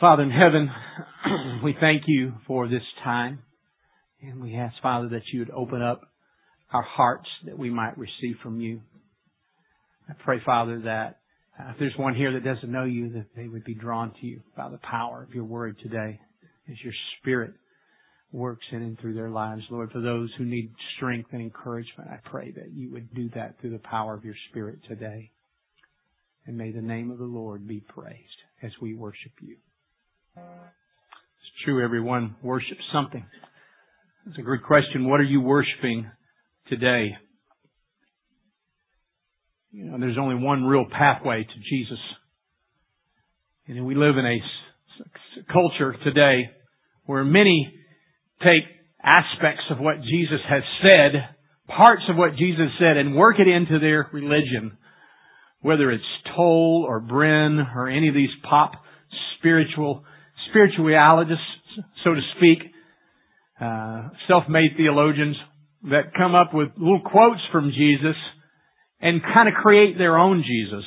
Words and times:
Father 0.00 0.22
in 0.22 0.30
heaven, 0.30 0.70
we 1.64 1.74
thank 1.80 2.04
you 2.06 2.34
for 2.46 2.68
this 2.68 2.82
time. 3.02 3.40
And 4.22 4.40
we 4.40 4.54
ask, 4.54 4.76
Father, 4.80 5.08
that 5.08 5.22
you 5.32 5.40
would 5.40 5.50
open 5.50 5.82
up 5.82 6.02
our 6.72 6.82
hearts 6.82 7.28
that 7.46 7.58
we 7.58 7.68
might 7.68 7.98
receive 7.98 8.36
from 8.40 8.60
you. 8.60 8.80
I 10.08 10.12
pray, 10.24 10.38
Father, 10.46 10.82
that 10.84 11.18
uh, 11.58 11.70
if 11.70 11.80
there's 11.80 11.96
one 11.96 12.14
here 12.14 12.32
that 12.34 12.44
doesn't 12.44 12.70
know 12.70 12.84
you, 12.84 13.12
that 13.14 13.26
they 13.34 13.48
would 13.48 13.64
be 13.64 13.74
drawn 13.74 14.12
to 14.20 14.26
you 14.26 14.40
by 14.56 14.68
the 14.68 14.78
power 14.78 15.24
of 15.24 15.34
your 15.34 15.44
word 15.44 15.76
today 15.82 16.20
as 16.70 16.76
your 16.84 16.94
spirit 17.18 17.54
works 18.30 18.66
in 18.70 18.82
and 18.82 19.00
through 19.00 19.14
their 19.14 19.30
lives. 19.30 19.62
Lord, 19.68 19.90
for 19.90 20.00
those 20.00 20.30
who 20.38 20.44
need 20.44 20.72
strength 20.96 21.30
and 21.32 21.42
encouragement, 21.42 22.08
I 22.08 22.18
pray 22.30 22.52
that 22.52 22.70
you 22.72 22.92
would 22.92 23.12
do 23.14 23.30
that 23.34 23.60
through 23.60 23.70
the 23.70 23.78
power 23.78 24.14
of 24.14 24.24
your 24.24 24.36
spirit 24.50 24.78
today. 24.88 25.32
And 26.46 26.56
may 26.56 26.70
the 26.70 26.82
name 26.82 27.10
of 27.10 27.18
the 27.18 27.24
Lord 27.24 27.66
be 27.66 27.80
praised 27.80 28.22
as 28.62 28.70
we 28.80 28.94
worship 28.94 29.32
you. 29.40 29.56
It's 30.36 31.64
true, 31.64 31.84
everyone 31.84 32.36
worships 32.42 32.82
something. 32.92 33.24
It's 34.28 34.38
a 34.38 34.42
good 34.42 34.62
question. 34.62 35.08
What 35.08 35.20
are 35.20 35.24
you 35.24 35.40
worshiping 35.40 36.10
today? 36.68 37.16
You 39.70 39.84
know, 39.84 39.98
there's 39.98 40.18
only 40.18 40.36
one 40.36 40.64
real 40.64 40.86
pathway 40.90 41.44
to 41.44 41.60
Jesus. 41.70 41.98
And 43.66 43.86
we 43.86 43.94
live 43.94 44.16
in 44.16 44.26
a 44.26 44.38
culture 45.52 45.94
today 46.04 46.50
where 47.04 47.24
many 47.24 47.72
take 48.44 48.64
aspects 49.02 49.62
of 49.70 49.78
what 49.78 49.96
Jesus 50.02 50.40
has 50.48 50.62
said, 50.84 51.12
parts 51.66 52.02
of 52.08 52.16
what 52.16 52.36
Jesus 52.36 52.68
said, 52.78 52.96
and 52.96 53.14
work 53.14 53.36
it 53.38 53.48
into 53.48 53.78
their 53.78 54.08
religion. 54.12 54.76
Whether 55.60 55.90
it's 55.90 56.04
Tolle 56.36 56.84
or 56.88 57.00
Bren 57.00 57.74
or 57.74 57.88
any 57.88 58.08
of 58.08 58.14
these 58.14 58.30
pop 58.48 58.72
spiritual 59.38 60.04
spiritualists, 60.50 61.42
so 62.04 62.14
to 62.14 62.20
speak, 62.36 62.58
uh, 63.60 64.08
self-made 64.28 64.72
theologians 64.76 65.36
that 65.84 66.14
come 66.16 66.34
up 66.34 66.54
with 66.54 66.68
little 66.76 67.02
quotes 67.04 67.40
from 67.52 67.70
Jesus 67.70 68.16
and 69.00 69.22
kind 69.22 69.48
of 69.48 69.54
create 69.54 69.96
their 69.96 70.16
own 70.18 70.44
Jesus. 70.46 70.84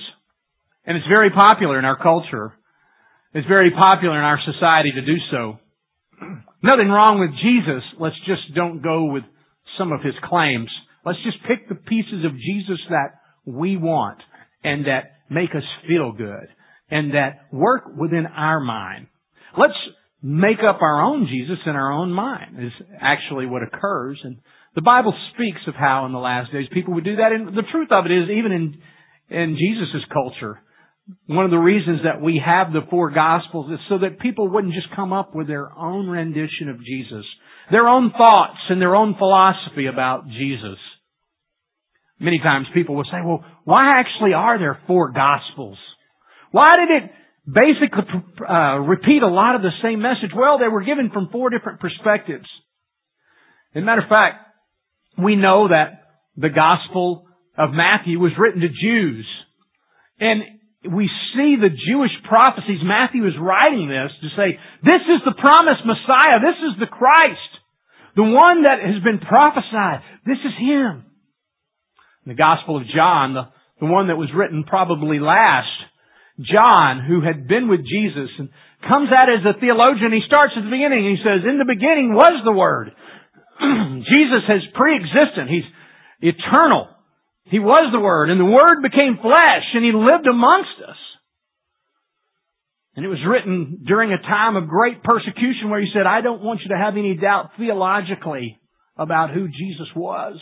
And 0.85 0.97
it's 0.97 1.07
very 1.07 1.29
popular 1.29 1.79
in 1.79 1.85
our 1.85 2.01
culture. 2.01 2.53
It's 3.33 3.47
very 3.47 3.71
popular 3.71 4.17
in 4.17 4.23
our 4.23 4.39
society 4.45 4.91
to 4.91 5.01
do 5.01 5.17
so. 5.31 5.59
Nothing 6.63 6.89
wrong 6.89 7.19
with 7.19 7.31
Jesus. 7.41 7.83
Let's 7.99 8.19
just 8.25 8.53
don't 8.55 8.81
go 8.81 9.05
with 9.05 9.23
some 9.77 9.91
of 9.91 10.01
his 10.01 10.15
claims. 10.23 10.69
Let's 11.05 11.19
just 11.23 11.37
pick 11.47 11.69
the 11.69 11.75
pieces 11.75 12.25
of 12.25 12.33
Jesus 12.33 12.79
that 12.89 13.19
we 13.45 13.77
want 13.77 14.19
and 14.63 14.85
that 14.85 15.17
make 15.29 15.51
us 15.55 15.63
feel 15.87 16.11
good 16.11 16.47
and 16.89 17.13
that 17.13 17.47
work 17.51 17.83
within 17.97 18.25
our 18.25 18.59
mind. 18.59 19.07
Let's 19.57 19.77
make 20.21 20.59
up 20.67 20.81
our 20.81 21.01
own 21.01 21.27
Jesus 21.27 21.57
in 21.65 21.75
our 21.75 21.91
own 21.91 22.11
mind 22.11 22.57
is 22.59 22.71
actually 22.99 23.47
what 23.47 23.63
occurs. 23.63 24.19
And 24.23 24.37
the 24.75 24.81
Bible 24.81 25.13
speaks 25.33 25.61
of 25.67 25.75
how 25.75 26.05
in 26.05 26.11
the 26.11 26.19
last 26.19 26.51
days 26.51 26.67
people 26.71 26.93
would 26.93 27.03
do 27.03 27.17
that. 27.17 27.31
And 27.31 27.47
the 27.49 27.67
truth 27.71 27.89
of 27.91 28.05
it 28.05 28.11
is, 28.11 28.29
even 28.29 28.51
in, 28.51 28.77
in 29.35 29.57
Jesus' 29.57 30.03
culture, 30.13 30.59
one 31.25 31.45
of 31.45 31.51
the 31.51 31.57
reasons 31.57 32.01
that 32.03 32.21
we 32.21 32.41
have 32.43 32.71
the 32.71 32.87
four 32.89 33.09
gospels 33.09 33.71
is 33.71 33.79
so 33.89 33.97
that 33.99 34.19
people 34.19 34.47
wouldn't 34.47 34.73
just 34.73 34.95
come 34.95 35.11
up 35.11 35.35
with 35.35 35.47
their 35.47 35.71
own 35.75 36.07
rendition 36.07 36.69
of 36.69 36.77
Jesus, 36.85 37.25
their 37.71 37.87
own 37.87 38.11
thoughts 38.11 38.59
and 38.69 38.81
their 38.81 38.95
own 38.95 39.15
philosophy 39.17 39.87
about 39.87 40.27
Jesus. 40.27 40.77
Many 42.19 42.37
times 42.37 42.67
people 42.73 42.95
will 42.95 43.05
say, 43.05 43.17
well, 43.25 43.43
why 43.63 43.99
actually 43.99 44.33
are 44.33 44.59
there 44.59 44.79
four 44.85 45.11
gospels? 45.11 45.77
Why 46.51 46.75
did 46.75 47.03
it 47.03 47.11
basically 47.45 48.03
uh, 48.47 48.77
repeat 48.79 49.23
a 49.23 49.27
lot 49.27 49.55
of 49.55 49.61
the 49.61 49.71
same 49.81 50.01
message? 50.01 50.31
Well, 50.35 50.59
they 50.59 50.67
were 50.67 50.83
given 50.83 51.09
from 51.11 51.29
four 51.31 51.49
different 51.49 51.79
perspectives. 51.79 52.47
As 53.73 53.81
a 53.81 53.85
matter 53.85 54.01
of 54.01 54.09
fact, 54.09 54.45
we 55.17 55.35
know 55.35 55.69
that 55.69 56.03
the 56.37 56.49
Gospel 56.49 57.25
of 57.57 57.71
Matthew 57.71 58.19
was 58.19 58.31
written 58.37 58.61
to 58.61 58.69
Jews. 58.69 59.25
And 60.19 60.43
we 60.89 61.09
see 61.35 61.57
the 61.59 61.69
Jewish 61.69 62.11
prophecies. 62.27 62.81
Matthew 62.83 63.27
is 63.27 63.33
writing 63.39 63.87
this 63.87 64.11
to 64.21 64.29
say, 64.35 64.57
this 64.83 65.01
is 65.05 65.21
the 65.25 65.37
promised 65.39 65.85
Messiah. 65.85 66.39
This 66.41 66.57
is 66.57 66.79
the 66.79 66.87
Christ. 66.87 67.51
The 68.15 68.23
one 68.23 68.63
that 68.63 68.81
has 68.81 69.01
been 69.03 69.19
prophesied. 69.19 70.01
This 70.25 70.39
is 70.43 70.53
Him. 70.59 71.05
The 72.25 72.33
Gospel 72.33 72.77
of 72.77 72.83
John, 72.93 73.33
the, 73.33 73.49
the 73.79 73.91
one 73.91 74.07
that 74.07 74.17
was 74.17 74.29
written 74.35 74.63
probably 74.63 75.19
last, 75.19 75.69
John, 76.39 77.03
who 77.03 77.21
had 77.21 77.47
been 77.47 77.67
with 77.67 77.81
Jesus 77.83 78.29
and 78.39 78.49
comes 78.87 79.09
out 79.11 79.29
as 79.29 79.43
a 79.43 79.59
theologian, 79.59 80.13
he 80.13 80.23
starts 80.25 80.53
at 80.55 80.63
the 80.63 80.71
beginning 80.71 81.05
and 81.05 81.13
he 81.17 81.23
says, 81.23 81.43
in 81.43 81.59
the 81.59 81.67
beginning 81.67 82.13
was 82.15 82.41
the 82.45 82.55
Word. 82.55 82.91
Jesus 84.07 84.43
is 84.47 84.73
pre-existent. 84.73 85.49
He's 85.49 85.67
eternal. 86.21 86.89
He 87.45 87.59
was 87.59 87.91
the 87.91 87.99
Word, 87.99 88.29
and 88.29 88.39
the 88.39 88.45
Word 88.45 88.81
became 88.81 89.19
flesh, 89.21 89.67
and 89.73 89.83
He 89.83 89.91
lived 89.91 90.25
amongst 90.25 90.77
us. 90.87 90.95
And 92.95 93.05
it 93.05 93.09
was 93.09 93.19
written 93.27 93.83
during 93.85 94.11
a 94.11 94.21
time 94.21 94.55
of 94.55 94.69
great 94.69 95.03
persecution 95.03 95.69
where 95.69 95.81
He 95.81 95.91
said, 95.93 96.07
I 96.07 96.21
don't 96.21 96.41
want 96.41 96.61
you 96.61 96.69
to 96.69 96.81
have 96.81 96.95
any 96.95 97.15
doubt 97.15 97.51
theologically 97.57 98.59
about 98.95 99.33
who 99.33 99.47
Jesus 99.47 99.87
was. 99.95 100.39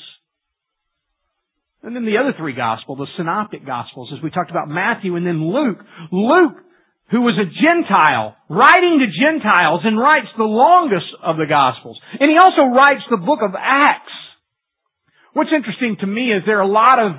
And 1.84 1.96
then 1.96 2.06
the 2.06 2.18
other 2.18 2.34
three 2.38 2.54
Gospels, 2.54 3.00
the 3.00 3.08
Synoptic 3.16 3.66
Gospels, 3.66 4.12
as 4.16 4.22
we 4.22 4.30
talked 4.30 4.52
about 4.52 4.68
Matthew 4.68 5.16
and 5.16 5.26
then 5.26 5.40
Luke. 5.40 5.80
Luke, 6.12 6.60
who 7.12 7.22
was 7.22 7.40
a 7.40 7.48
Gentile, 7.48 8.36
writing 8.50 9.00
to 9.00 9.08
Gentiles 9.08 9.82
and 9.84 9.98
writes 9.98 10.28
the 10.38 10.44
longest 10.44 11.08
of 11.24 11.38
the 11.38 11.48
Gospels. 11.48 11.98
And 12.20 12.30
he 12.30 12.38
also 12.38 12.70
writes 12.76 13.02
the 13.10 13.18
book 13.18 13.40
of 13.42 13.56
Acts. 13.58 14.12
What's 15.34 15.56
interesting 15.56 15.98
to 16.02 16.08
me 16.08 16.34
is 16.36 16.44
there 16.46 16.60
are 16.60 16.68
a 16.68 16.70
lot 16.70 17.00
of 17.00 17.12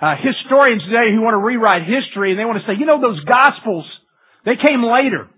uh, 0.00 0.14
historians 0.16 0.82
today 0.82 1.12
who 1.12 1.20
want 1.20 1.34
to 1.34 1.44
rewrite 1.44 1.84
history 1.84 2.32
and 2.32 2.40
they 2.40 2.44
want 2.44 2.58
to 2.58 2.66
say, 2.66 2.78
you 2.78 2.86
know, 2.86 3.00
those 3.00 3.20
Gospels, 3.22 3.84
they 4.44 4.56
came 4.56 4.82
later. 4.82 5.28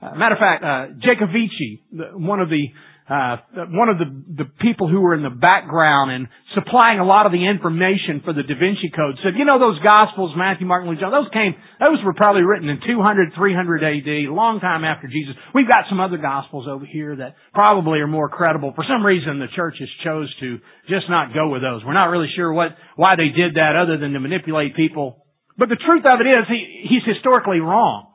Uh, 0.00 0.14
matter 0.16 0.34
of 0.34 0.40
fact, 0.40 0.64
uh, 0.64 0.96
Jacovici, 1.04 2.16
one 2.16 2.40
of 2.40 2.48
the 2.48 2.72
uh, 3.06 3.38
one 3.70 3.88
of 3.88 4.02
the, 4.02 4.10
the 4.42 4.50
people 4.58 4.90
who 4.90 5.00
were 5.00 5.14
in 5.14 5.22
the 5.22 5.30
background 5.30 6.10
and 6.10 6.26
supplying 6.58 6.98
a 6.98 7.06
lot 7.06 7.24
of 7.24 7.30
the 7.30 7.46
information 7.46 8.18
for 8.26 8.34
the 8.34 8.42
Da 8.42 8.58
Vinci 8.58 8.90
Code 8.90 9.14
said, 9.22 9.38
you 9.38 9.46
know, 9.46 9.62
those 9.62 9.78
Gospels, 9.78 10.34
Matthew, 10.34 10.66
Mark, 10.66 10.82
and 10.82 10.90
Luke, 10.90 10.98
John, 10.98 11.14
those 11.14 11.30
came, 11.32 11.54
those 11.78 12.02
were 12.02 12.14
probably 12.18 12.42
written 12.42 12.68
in 12.68 12.82
200, 12.82 13.30
300 13.38 13.84
AD, 13.86 14.10
long 14.34 14.58
time 14.58 14.82
after 14.82 15.06
Jesus. 15.06 15.38
We've 15.54 15.68
got 15.68 15.86
some 15.88 16.00
other 16.00 16.18
Gospels 16.18 16.66
over 16.66 16.84
here 16.84 17.14
that 17.14 17.36
probably 17.54 18.00
are 18.00 18.10
more 18.10 18.28
credible. 18.28 18.72
For 18.74 18.82
some 18.82 19.06
reason, 19.06 19.38
the 19.38 19.54
churches 19.54 19.88
chose 20.02 20.26
to 20.40 20.58
just 20.90 21.06
not 21.08 21.32
go 21.32 21.46
with 21.48 21.62
those. 21.62 21.86
We're 21.86 21.94
not 21.94 22.10
really 22.10 22.30
sure 22.34 22.52
what, 22.52 22.74
why 22.96 23.14
they 23.14 23.30
did 23.30 23.54
that 23.54 23.78
other 23.78 23.98
than 23.98 24.14
to 24.14 24.20
manipulate 24.20 24.74
people. 24.74 25.22
But 25.56 25.68
the 25.68 25.78
truth 25.78 26.02
of 26.04 26.18
it 26.18 26.26
is, 26.26 26.42
he, 26.50 26.90
he's 26.90 27.06
historically 27.06 27.60
wrong. 27.60 28.10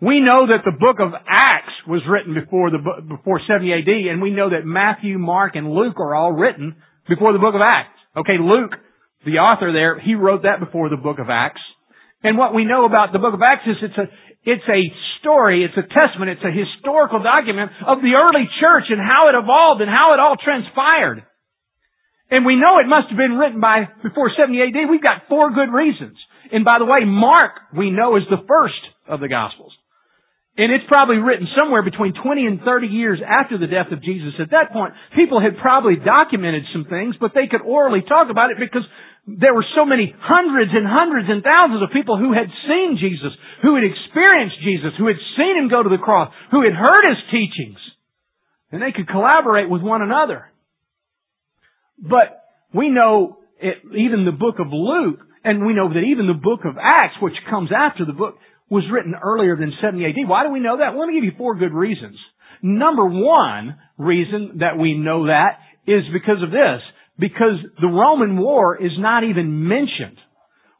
We 0.00 0.20
know 0.20 0.46
that 0.46 0.62
the 0.64 0.76
book 0.78 1.00
of 1.00 1.10
Acts 1.26 1.47
was 1.86 2.02
written 2.08 2.34
before 2.34 2.70
the 2.70 2.78
before 2.78 3.40
70 3.46 3.72
AD, 3.72 3.88
and 4.12 4.22
we 4.22 4.30
know 4.30 4.50
that 4.50 4.64
Matthew, 4.64 5.18
Mark, 5.18 5.56
and 5.56 5.70
Luke 5.70 5.98
are 5.98 6.14
all 6.14 6.32
written 6.32 6.76
before 7.08 7.32
the 7.32 7.38
book 7.38 7.54
of 7.54 7.60
Acts. 7.62 7.98
Okay, 8.16 8.38
Luke, 8.40 8.72
the 9.24 9.38
author 9.38 9.72
there, 9.72 9.98
he 10.00 10.14
wrote 10.14 10.42
that 10.42 10.60
before 10.60 10.88
the 10.88 10.96
book 10.96 11.18
of 11.18 11.30
Acts. 11.30 11.60
And 12.22 12.36
what 12.36 12.54
we 12.54 12.64
know 12.64 12.84
about 12.84 13.12
the 13.12 13.18
book 13.18 13.34
of 13.34 13.42
Acts 13.42 13.66
is 13.66 13.76
it's 13.82 13.98
a 13.98 14.06
it's 14.44 14.68
a 14.68 14.82
story, 15.20 15.64
it's 15.64 15.76
a 15.76 15.86
testament, 15.86 16.38
it's 16.38 16.46
a 16.46 16.54
historical 16.54 17.22
document 17.22 17.70
of 17.86 18.00
the 18.00 18.16
early 18.16 18.48
church 18.60 18.88
and 18.88 19.00
how 19.00 19.28
it 19.28 19.36
evolved 19.36 19.82
and 19.82 19.90
how 19.90 20.14
it 20.14 20.20
all 20.20 20.36
transpired. 20.36 21.24
And 22.30 22.44
we 22.44 22.56
know 22.56 22.78
it 22.78 22.88
must 22.88 23.08
have 23.08 23.16
been 23.16 23.36
written 23.36 23.60
by 23.60 23.88
before 24.02 24.30
70 24.36 24.60
AD. 24.60 24.90
We've 24.90 25.02
got 25.02 25.28
four 25.28 25.50
good 25.50 25.72
reasons. 25.72 26.16
And 26.52 26.64
by 26.64 26.78
the 26.78 26.84
way, 26.84 27.04
Mark, 27.04 27.52
we 27.76 27.90
know, 27.90 28.16
is 28.16 28.24
the 28.28 28.44
first 28.46 28.80
of 29.06 29.20
the 29.20 29.28
Gospels. 29.28 29.72
And 30.58 30.74
it's 30.74 30.90
probably 30.90 31.22
written 31.22 31.46
somewhere 31.54 31.86
between 31.86 32.18
20 32.18 32.46
and 32.46 32.58
30 32.66 32.88
years 32.90 33.22
after 33.22 33.56
the 33.56 33.70
death 33.70 33.94
of 33.94 34.02
Jesus. 34.02 34.34
At 34.42 34.50
that 34.50 34.74
point, 34.74 34.92
people 35.14 35.38
had 35.38 35.54
probably 35.62 35.94
documented 35.94 36.66
some 36.74 36.84
things, 36.90 37.14
but 37.22 37.30
they 37.30 37.46
could 37.46 37.62
orally 37.62 38.02
talk 38.02 38.26
about 38.26 38.50
it 38.50 38.58
because 38.58 38.82
there 39.22 39.54
were 39.54 39.64
so 39.78 39.86
many 39.86 40.10
hundreds 40.18 40.74
and 40.74 40.82
hundreds 40.82 41.30
and 41.30 41.46
thousands 41.46 41.78
of 41.86 41.94
people 41.94 42.18
who 42.18 42.34
had 42.34 42.50
seen 42.66 42.98
Jesus, 42.98 43.30
who 43.62 43.78
had 43.78 43.86
experienced 43.86 44.58
Jesus, 44.66 44.98
who 44.98 45.06
had 45.06 45.22
seen 45.38 45.62
Him 45.62 45.70
go 45.70 45.86
to 45.86 45.94
the 45.94 46.02
cross, 46.02 46.34
who 46.50 46.66
had 46.66 46.74
heard 46.74 47.06
His 47.06 47.22
teachings. 47.30 47.78
And 48.74 48.82
they 48.82 48.90
could 48.90 49.06
collaborate 49.06 49.70
with 49.70 49.82
one 49.82 50.02
another. 50.02 50.50
But 52.02 52.42
we 52.74 52.90
know 52.90 53.38
it, 53.62 53.78
even 53.94 54.26
the 54.26 54.34
book 54.34 54.58
of 54.58 54.74
Luke, 54.74 55.22
and 55.44 55.64
we 55.64 55.72
know 55.72 55.88
that 55.88 56.02
even 56.02 56.26
the 56.26 56.34
book 56.34 56.66
of 56.66 56.74
Acts, 56.82 57.22
which 57.22 57.38
comes 57.48 57.70
after 57.70 58.04
the 58.04 58.12
book, 58.12 58.34
was 58.70 58.84
written 58.92 59.14
earlier 59.14 59.56
than 59.56 59.72
70 59.80 60.04
AD. 60.04 60.28
Why 60.28 60.44
do 60.44 60.50
we 60.50 60.60
know 60.60 60.78
that? 60.78 60.92
Well, 60.92 61.00
let 61.00 61.08
me 61.08 61.14
give 61.14 61.24
you 61.24 61.36
four 61.38 61.56
good 61.56 61.72
reasons. 61.72 62.16
Number 62.62 63.06
one 63.06 63.76
reason 63.96 64.58
that 64.60 64.78
we 64.78 64.94
know 64.94 65.26
that 65.26 65.58
is 65.86 66.04
because 66.12 66.42
of 66.42 66.50
this. 66.50 66.80
Because 67.18 67.58
the 67.80 67.88
Roman 67.88 68.36
war 68.38 68.76
is 68.76 68.92
not 68.98 69.24
even 69.24 69.68
mentioned. 69.68 70.18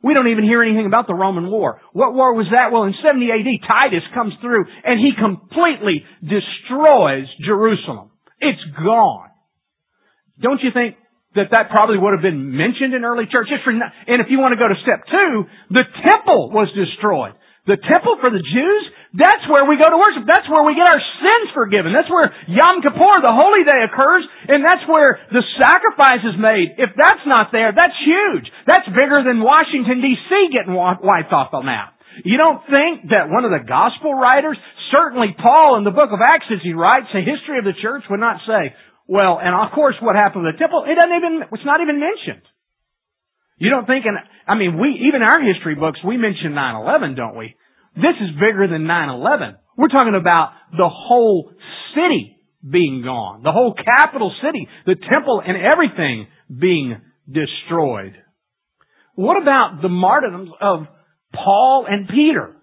We 0.02 0.14
don't 0.14 0.28
even 0.28 0.44
hear 0.44 0.62
anything 0.62 0.86
about 0.86 1.08
the 1.08 1.14
Roman 1.14 1.50
war. 1.50 1.80
What 1.92 2.14
war 2.14 2.34
was 2.34 2.46
that? 2.52 2.70
Well, 2.70 2.84
in 2.84 2.94
70 3.02 3.26
AD, 3.26 3.50
Titus 3.66 4.06
comes 4.14 4.32
through 4.40 4.64
and 4.84 5.00
he 5.00 5.10
completely 5.18 6.06
destroys 6.22 7.26
Jerusalem. 7.42 8.10
It's 8.38 8.62
gone. 8.78 9.30
Don't 10.40 10.62
you 10.62 10.70
think 10.72 10.94
that 11.34 11.50
that 11.50 11.70
probably 11.70 11.98
would 11.98 12.14
have 12.14 12.22
been 12.22 12.54
mentioned 12.54 12.94
in 12.94 13.02
early 13.02 13.26
church 13.26 13.48
history? 13.50 13.74
And 13.74 14.22
if 14.22 14.28
you 14.30 14.38
want 14.38 14.54
to 14.54 14.60
go 14.62 14.70
to 14.70 14.78
step 14.86 15.02
two, 15.10 15.50
the 15.74 15.82
temple 16.06 16.54
was 16.54 16.70
destroyed. 16.78 17.34
The 17.68 17.76
temple 17.76 18.16
for 18.16 18.32
the 18.32 18.40
Jews, 18.40 18.82
that's 19.12 19.44
where 19.52 19.68
we 19.68 19.76
go 19.76 19.92
to 19.92 20.00
worship. 20.00 20.24
That's 20.24 20.48
where 20.48 20.64
we 20.64 20.72
get 20.72 20.88
our 20.88 21.00
sins 21.20 21.52
forgiven. 21.52 21.92
That's 21.92 22.08
where 22.08 22.32
Yom 22.48 22.80
Kippur, 22.80 23.20
the 23.20 23.32
holy 23.32 23.60
day 23.68 23.84
occurs, 23.84 24.24
and 24.48 24.64
that's 24.64 24.88
where 24.88 25.20
the 25.28 25.44
sacrifice 25.60 26.24
is 26.24 26.40
made. 26.40 26.80
If 26.80 26.96
that's 26.96 27.24
not 27.28 27.52
there, 27.52 27.76
that's 27.76 27.96
huge. 28.00 28.48
That's 28.64 28.88
bigger 28.88 29.20
than 29.20 29.44
Washington 29.44 30.00
DC 30.00 30.32
getting 30.48 30.72
wiped 30.72 31.32
off 31.36 31.52
the 31.52 31.60
map. 31.60 31.92
You 32.24 32.40
don't 32.40 32.64
think 32.66 33.12
that 33.12 33.28
one 33.28 33.44
of 33.44 33.52
the 33.52 33.62
gospel 33.62 34.16
writers, 34.16 34.56
certainly 34.90 35.36
Paul 35.36 35.76
in 35.76 35.84
the 35.84 35.94
book 35.94 36.10
of 36.10 36.24
Acts 36.24 36.48
as 36.50 36.64
he 36.64 36.72
writes 36.72 37.12
a 37.14 37.20
history 37.20 37.60
of 37.60 37.68
the 37.68 37.76
church 37.78 38.02
would 38.10 38.20
not 38.20 38.40
say, 38.48 38.74
well, 39.06 39.38
and 39.40 39.54
of 39.54 39.76
course 39.76 39.94
what 40.00 40.16
happened 40.16 40.44
with 40.44 40.56
the 40.56 40.58
temple, 40.58 40.84
it 40.88 40.96
doesn't 40.96 41.16
even, 41.16 41.44
it's 41.52 41.68
not 41.68 41.80
even 41.80 42.00
mentioned. 42.00 42.42
You 43.58 43.70
don't 43.70 43.86
think, 43.86 44.04
and 44.06 44.16
I 44.46 44.54
mean, 44.54 44.78
we, 44.80 45.08
even 45.08 45.22
our 45.22 45.42
history 45.42 45.74
books, 45.74 45.98
we 46.04 46.16
mention 46.16 46.52
9-11, 46.52 47.16
don't 47.16 47.36
we? 47.36 47.56
This 47.94 48.14
is 48.20 48.30
bigger 48.34 48.68
than 48.70 48.82
9-11. 48.82 49.56
We're 49.76 49.88
talking 49.88 50.16
about 50.18 50.52
the 50.72 50.88
whole 50.88 51.52
city 51.94 52.36
being 52.68 53.02
gone. 53.02 53.42
The 53.42 53.52
whole 53.52 53.74
capital 53.74 54.32
city, 54.44 54.68
the 54.86 54.96
temple 55.10 55.42
and 55.46 55.56
everything 55.56 56.26
being 56.48 57.00
destroyed. 57.26 58.14
What 59.14 59.40
about 59.40 59.82
the 59.82 59.88
martyrdoms 59.88 60.50
of 60.60 60.86
Paul 61.34 61.86
and 61.88 62.08
Peter? 62.08 62.56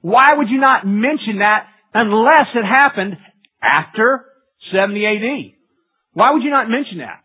Why 0.00 0.34
would 0.36 0.48
you 0.48 0.60
not 0.60 0.86
mention 0.86 1.38
that 1.38 1.66
unless 1.94 2.48
it 2.54 2.64
happened 2.64 3.16
after 3.60 4.24
70 4.72 5.06
AD? 5.06 5.54
Why 6.12 6.32
would 6.32 6.42
you 6.42 6.50
not 6.50 6.68
mention 6.68 6.98
that? 6.98 7.20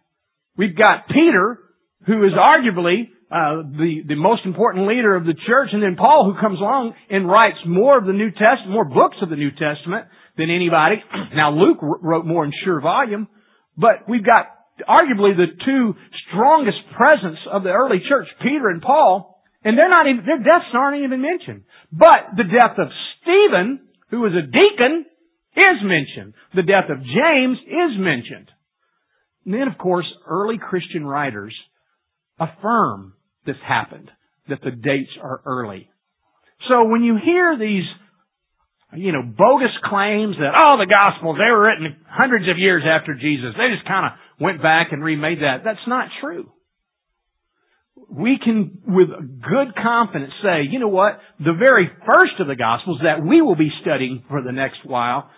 We've 0.57 0.75
got 0.75 1.07
Peter 1.07 1.59
who 2.07 2.23
is 2.23 2.31
arguably 2.31 3.11
uh, 3.29 3.67
the 3.67 4.07
the 4.07 4.15
most 4.15 4.45
important 4.45 4.87
leader 4.87 5.15
of 5.15 5.25
the 5.25 5.35
church, 5.45 5.69
and 5.73 5.83
then 5.83 5.97
Paul, 5.97 6.31
who 6.31 6.39
comes 6.39 6.59
along 6.59 6.95
and 7.09 7.27
writes 7.27 7.59
more 7.67 7.97
of 7.97 8.05
the 8.05 8.13
New 8.13 8.31
Testament, 8.31 8.71
more 8.71 8.87
books 8.87 9.17
of 9.21 9.29
the 9.29 9.35
New 9.35 9.51
Testament 9.51 10.07
than 10.37 10.49
anybody. 10.49 11.03
Now 11.35 11.51
Luke 11.51 11.79
wrote 11.81 12.25
more 12.25 12.45
in 12.45 12.53
sure 12.63 12.79
volume, 12.79 13.27
but 13.75 14.07
we've 14.07 14.25
got 14.25 14.47
arguably 14.87 15.35
the 15.35 15.51
two 15.65 15.95
strongest 16.31 16.79
presence 16.95 17.39
of 17.51 17.63
the 17.63 17.69
early 17.69 17.99
church, 18.07 18.27
Peter 18.41 18.69
and 18.69 18.81
Paul, 18.81 19.43
and 19.63 19.77
they're 19.77 19.89
not 19.89 20.07
even 20.07 20.25
their 20.25 20.39
deaths 20.39 20.71
aren't 20.73 21.03
even 21.03 21.21
mentioned. 21.21 21.63
But 21.91 22.37
the 22.37 22.47
death 22.47 22.79
of 22.79 22.87
Stephen, 23.19 23.81
who 24.09 24.21
was 24.21 24.31
a 24.31 24.47
deacon, 24.47 25.05
is 25.57 25.83
mentioned. 25.83 26.33
The 26.55 26.63
death 26.63 26.89
of 26.89 27.03
James 27.03 27.57
is 27.67 27.99
mentioned. 27.99 28.47
And 29.43 29.53
then, 29.53 29.67
of 29.67 29.77
course, 29.77 30.05
early 30.27 30.57
Christian 30.57 31.05
writers 31.05 31.55
affirm 32.39 33.13
this 33.45 33.55
happened, 33.67 34.11
that 34.49 34.59
the 34.63 34.71
dates 34.71 35.11
are 35.21 35.41
early. 35.45 35.89
So 36.69 36.85
when 36.85 37.03
you 37.03 37.17
hear 37.23 37.57
these, 37.57 37.85
you 38.93 39.11
know, 39.11 39.21
bogus 39.21 39.75
claims 39.85 40.35
that, 40.39 40.53
oh, 40.55 40.77
the 40.79 40.89
Gospels, 40.89 41.37
they 41.37 41.51
were 41.51 41.63
written 41.67 41.95
hundreds 42.09 42.49
of 42.49 42.57
years 42.57 42.83
after 42.85 43.13
Jesus, 43.13 43.53
they 43.57 43.73
just 43.73 43.87
kind 43.87 44.07
of 44.07 44.11
went 44.39 44.61
back 44.61 44.91
and 44.91 45.03
remade 45.03 45.39
that. 45.39 45.63
That's 45.63 45.87
not 45.87 46.09
true. 46.21 46.51
We 48.09 48.39
can, 48.43 48.81
with 48.87 49.09
good 49.41 49.75
confidence, 49.75 50.31
say, 50.41 50.63
you 50.69 50.79
know 50.79 50.87
what, 50.87 51.19
the 51.39 51.53
very 51.57 51.89
first 52.05 52.39
of 52.39 52.47
the 52.47 52.55
Gospels 52.55 53.01
that 53.03 53.23
we 53.25 53.41
will 53.41 53.55
be 53.55 53.71
studying 53.81 54.23
for 54.29 54.41
the 54.41 54.51
next 54.51 54.85
while, 54.85 55.29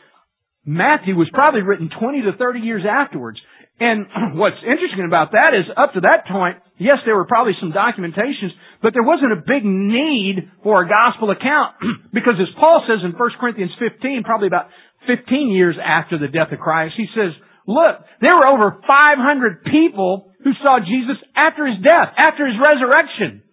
Matthew 0.65 1.15
was 1.15 1.29
probably 1.33 1.61
written 1.61 1.89
20 1.89 2.21
to 2.23 2.37
30 2.37 2.59
years 2.59 2.83
afterwards. 2.87 3.39
And 3.79 4.05
what's 4.35 4.61
interesting 4.61 5.05
about 5.07 5.31
that 5.31 5.53
is 5.55 5.65
up 5.75 5.93
to 5.93 6.01
that 6.01 6.27
point, 6.31 6.57
yes, 6.79 7.03
there 7.05 7.15
were 7.15 7.27
probably 7.27 7.53
some 7.59 7.71
documentations, 7.71 8.55
but 8.81 8.93
there 8.95 9.03
wasn't 9.03 9.35
a 9.35 9.43
big 9.43 9.63
need 9.63 10.49
for 10.63 10.81
a 10.83 10.89
gospel 10.89 11.29
account 11.29 11.75
because 12.13 12.39
as 12.39 12.49
Paul 12.59 12.83
says 12.87 13.03
in 13.03 13.11
1 13.11 13.19
Corinthians 13.39 13.71
15, 13.77 14.23
probably 14.23 14.47
about 14.47 14.71
15 15.05 15.51
years 15.51 15.75
after 15.77 16.17
the 16.17 16.27
death 16.27 16.51
of 16.51 16.59
Christ, 16.59 16.95
he 16.97 17.05
says, 17.13 17.35
look, 17.67 18.01
there 18.23 18.35
were 18.35 18.47
over 18.47 18.81
500 18.81 19.63
people 19.67 20.31
who 20.43 20.51
saw 20.63 20.79
Jesus 20.79 21.19
after 21.35 21.67
his 21.67 21.83
death, 21.83 22.15
after 22.17 22.47
his 22.47 22.55
resurrection. 22.57 23.43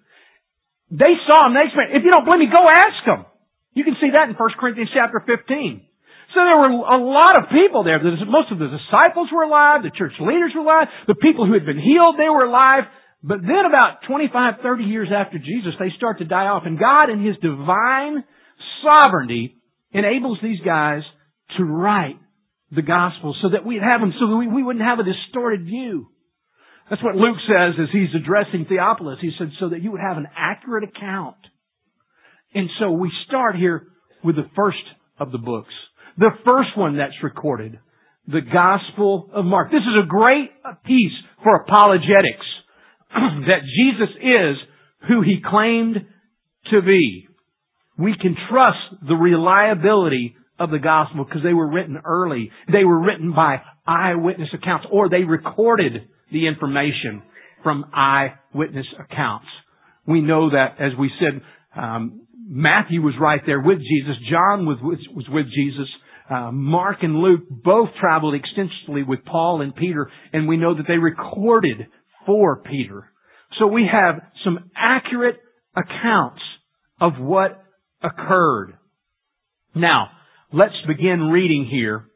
They 0.90 1.18
saw 1.26 1.50
him, 1.50 1.58
they 1.58 1.66
experienced, 1.66 1.98
if 1.98 2.02
you 2.06 2.14
don't 2.14 2.24
believe 2.24 2.46
me, 2.46 2.50
go 2.50 2.62
ask 2.62 3.02
them. 3.04 3.26
You 3.74 3.84
can 3.84 3.98
see 4.00 4.14
that 4.14 4.30
in 4.30 4.38
1 4.38 4.38
Corinthians 4.56 4.88
chapter 4.94 5.20
15. 5.20 5.82
So 6.34 6.42
there 6.42 6.58
were 6.58 6.72
a 6.72 7.00
lot 7.00 7.38
of 7.38 7.50
people 7.50 7.84
there. 7.84 8.02
Most 8.02 8.50
of 8.50 8.58
the 8.58 8.70
disciples 8.70 9.28
were 9.30 9.44
alive. 9.44 9.82
The 9.82 9.94
church 9.94 10.14
leaders 10.18 10.52
were 10.54 10.62
alive. 10.62 10.88
The 11.06 11.14
people 11.14 11.46
who 11.46 11.54
had 11.54 11.66
been 11.66 11.78
healed, 11.78 12.16
they 12.18 12.28
were 12.28 12.44
alive. 12.44 12.84
But 13.22 13.42
then 13.42 13.64
about 13.66 14.06
25, 14.08 14.54
30 14.62 14.84
years 14.84 15.08
after 15.14 15.38
Jesus, 15.38 15.74
they 15.78 15.90
start 15.96 16.18
to 16.18 16.24
die 16.24 16.46
off. 16.46 16.62
And 16.66 16.78
God 16.78 17.10
in 17.10 17.24
His 17.24 17.36
divine 17.42 18.24
sovereignty 18.82 19.56
enables 19.92 20.38
these 20.42 20.60
guys 20.64 21.02
to 21.56 21.64
write 21.64 22.18
the 22.70 22.82
gospel 22.82 23.34
so 23.42 23.50
that 23.50 23.64
we'd 23.64 23.82
have 23.82 24.00
them, 24.00 24.12
so 24.18 24.28
that 24.28 24.36
we, 24.36 24.48
we 24.48 24.62
wouldn't 24.62 24.84
have 24.84 24.98
a 24.98 25.04
distorted 25.04 25.64
view. 25.64 26.08
That's 26.90 27.02
what 27.02 27.16
Luke 27.16 27.38
says 27.48 27.74
as 27.80 27.88
he's 27.92 28.14
addressing 28.14 28.66
Theophilus. 28.68 29.18
He 29.20 29.32
said, 29.38 29.50
so 29.58 29.70
that 29.70 29.82
you 29.82 29.92
would 29.92 30.00
have 30.00 30.18
an 30.18 30.28
accurate 30.36 30.84
account. 30.84 31.36
And 32.54 32.68
so 32.78 32.92
we 32.92 33.10
start 33.26 33.56
here 33.56 33.88
with 34.22 34.36
the 34.36 34.48
first 34.54 34.78
of 35.18 35.32
the 35.32 35.38
books. 35.38 35.72
The 36.18 36.30
first 36.44 36.70
one 36.76 36.96
that's 36.96 37.16
recorded, 37.22 37.78
the 38.26 38.40
Gospel 38.40 39.30
of 39.32 39.44
Mark. 39.44 39.70
This 39.70 39.82
is 39.82 40.02
a 40.02 40.06
great 40.06 40.50
piece 40.84 41.12
for 41.42 41.56
apologetics 41.56 42.46
that 43.46 43.62
Jesus 43.64 44.14
is 44.16 44.56
who 45.08 45.22
he 45.22 45.40
claimed 45.44 45.96
to 46.70 46.82
be. 46.82 47.28
We 47.98 48.14
can 48.20 48.36
trust 48.50 49.06
the 49.08 49.14
reliability 49.14 50.36
of 50.58 50.70
the 50.70 50.78
gospel 50.78 51.24
because 51.24 51.42
they 51.42 51.54
were 51.54 51.70
written 51.70 51.98
early. 52.04 52.50
They 52.70 52.84
were 52.84 53.00
written 53.00 53.32
by 53.32 53.62
eyewitness 53.86 54.48
accounts 54.54 54.86
or 54.90 55.08
they 55.08 55.22
recorded 55.22 56.08
the 56.32 56.46
information 56.46 57.22
from 57.62 57.86
eyewitness 57.94 58.86
accounts. 58.98 59.46
We 60.06 60.20
know 60.20 60.50
that, 60.50 60.76
as 60.78 60.92
we 60.98 61.10
said, 61.20 61.40
um, 61.76 62.26
Matthew 62.48 63.02
was 63.02 63.14
right 63.20 63.40
there 63.44 63.60
with 63.60 63.78
Jesus. 63.78 64.16
John 64.30 64.66
was, 64.66 64.78
was, 64.82 64.98
was 65.14 65.26
with 65.28 65.46
Jesus. 65.46 65.88
Uh, 66.30 66.50
Mark 66.52 66.98
and 67.02 67.16
Luke 67.16 67.42
both 67.50 67.88
traveled 68.00 68.34
extensively 68.34 69.02
with 69.02 69.24
Paul 69.24 69.62
and 69.62 69.74
Peter, 69.74 70.10
and 70.32 70.48
we 70.48 70.56
know 70.56 70.74
that 70.76 70.86
they 70.88 70.96
recorded 70.96 71.86
for 72.26 72.56
Peter. 72.56 73.10
So 73.58 73.66
we 73.66 73.88
have 73.90 74.20
some 74.44 74.70
accurate 74.76 75.38
accounts 75.74 76.42
of 77.00 77.12
what 77.18 77.62
occurred. 78.02 78.74
Now, 79.74 80.10
let's 80.52 80.74
begin 80.86 81.30
reading 81.32 81.68
here 81.70 82.06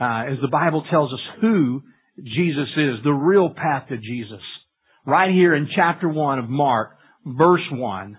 uh, 0.00 0.32
as 0.32 0.38
the 0.40 0.48
Bible 0.48 0.84
tells 0.90 1.12
us 1.12 1.20
who 1.40 1.82
Jesus 2.22 2.68
is, 2.76 3.04
the 3.04 3.12
real 3.12 3.50
path 3.50 3.88
to 3.88 3.96
Jesus. 3.96 4.42
Right 5.06 5.30
here 5.30 5.54
in 5.54 5.68
chapter 5.74 6.08
1 6.08 6.38
of 6.38 6.48
Mark, 6.48 6.90
verse 7.24 7.62
1, 7.70 8.18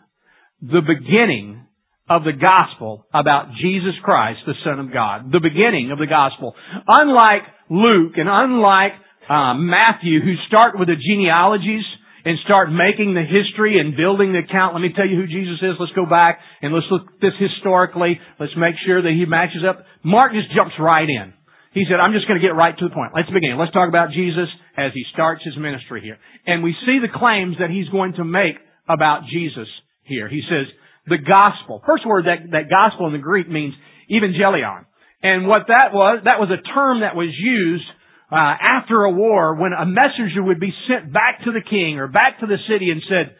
the 0.61 0.81
beginning 0.81 1.65
of 2.09 2.23
the 2.23 2.33
gospel 2.33 3.05
about 3.13 3.51
Jesus 3.61 3.93
Christ, 4.03 4.39
the 4.45 4.53
Son 4.63 4.79
of 4.79 4.93
God. 4.93 5.31
The 5.31 5.41
beginning 5.41 5.91
of 5.91 5.99
the 5.99 6.07
gospel. 6.07 6.55
Unlike 6.87 7.43
Luke 7.69 8.13
and 8.15 8.29
unlike 8.29 8.93
uh, 9.29 9.53
Matthew, 9.55 10.21
who 10.21 10.35
start 10.47 10.79
with 10.79 10.87
the 10.87 10.95
genealogies 10.95 11.83
and 12.27 12.37
start 12.43 12.67
making 12.71 13.15
the 13.15 13.23
history 13.23 13.79
and 13.79 13.95
building 13.95 14.33
the 14.33 14.43
account. 14.43 14.75
Let 14.75 14.81
me 14.81 14.91
tell 14.91 15.07
you 15.07 15.15
who 15.15 15.27
Jesus 15.27 15.63
is. 15.63 15.79
Let's 15.79 15.95
go 15.95 16.05
back 16.05 16.39
and 16.61 16.73
let's 16.73 16.87
look 16.91 17.07
at 17.07 17.21
this 17.21 17.35
historically. 17.39 18.19
Let's 18.39 18.55
make 18.57 18.75
sure 18.85 19.01
that 19.01 19.15
he 19.15 19.23
matches 19.23 19.63
up. 19.63 19.85
Mark 20.03 20.33
just 20.33 20.51
jumps 20.51 20.75
right 20.79 21.07
in. 21.07 21.33
He 21.71 21.85
said, 21.85 21.99
I'm 22.01 22.11
just 22.11 22.27
going 22.27 22.39
to 22.39 22.45
get 22.45 22.55
right 22.55 22.75
to 22.75 22.85
the 22.89 22.93
point. 22.93 23.13
Let's 23.15 23.29
begin. 23.29 23.55
Let's 23.55 23.71
talk 23.71 23.87
about 23.87 24.11
Jesus 24.11 24.49
as 24.75 24.91
he 24.93 25.03
starts 25.13 25.43
his 25.45 25.55
ministry 25.55 26.01
here. 26.01 26.17
And 26.45 26.63
we 26.63 26.75
see 26.83 26.99
the 26.99 27.11
claims 27.11 27.57
that 27.59 27.69
he's 27.69 27.87
going 27.89 28.13
to 28.19 28.25
make 28.25 28.57
about 28.89 29.29
Jesus 29.31 29.67
here. 30.03 30.27
He 30.27 30.41
says, 30.49 30.65
the 31.05 31.19
gospel. 31.19 31.83
First 31.85 32.05
word, 32.05 32.25
that, 32.25 32.51
that 32.51 32.67
gospel 32.69 33.07
in 33.07 33.13
the 33.13 33.23
Greek 33.23 33.47
means 33.47 33.73
evangelion. 34.11 34.85
And 35.23 35.47
what 35.47 35.67
that 35.67 35.93
was, 35.93 36.21
that 36.25 36.39
was 36.39 36.49
a 36.51 36.61
term 36.75 37.01
that 37.01 37.15
was 37.15 37.29
used 37.31 37.87
uh, 38.31 38.35
after 38.35 39.03
a 39.03 39.11
war 39.11 39.55
when 39.55 39.71
a 39.73 39.85
messenger 39.85 40.43
would 40.43 40.59
be 40.59 40.73
sent 40.87 41.13
back 41.13 41.43
to 41.45 41.51
the 41.51 41.63
king 41.63 41.97
or 41.97 42.07
back 42.07 42.39
to 42.39 42.45
the 42.45 42.57
city 42.67 42.91
and 42.91 43.01
said, 43.07 43.35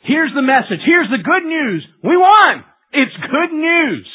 here's 0.00 0.32
the 0.34 0.42
message, 0.42 0.82
here's 0.84 1.10
the 1.10 1.22
good 1.22 1.46
news, 1.46 1.86
we 2.02 2.16
won! 2.16 2.64
It's 2.92 3.16
good 3.30 3.52
news! 3.54 4.08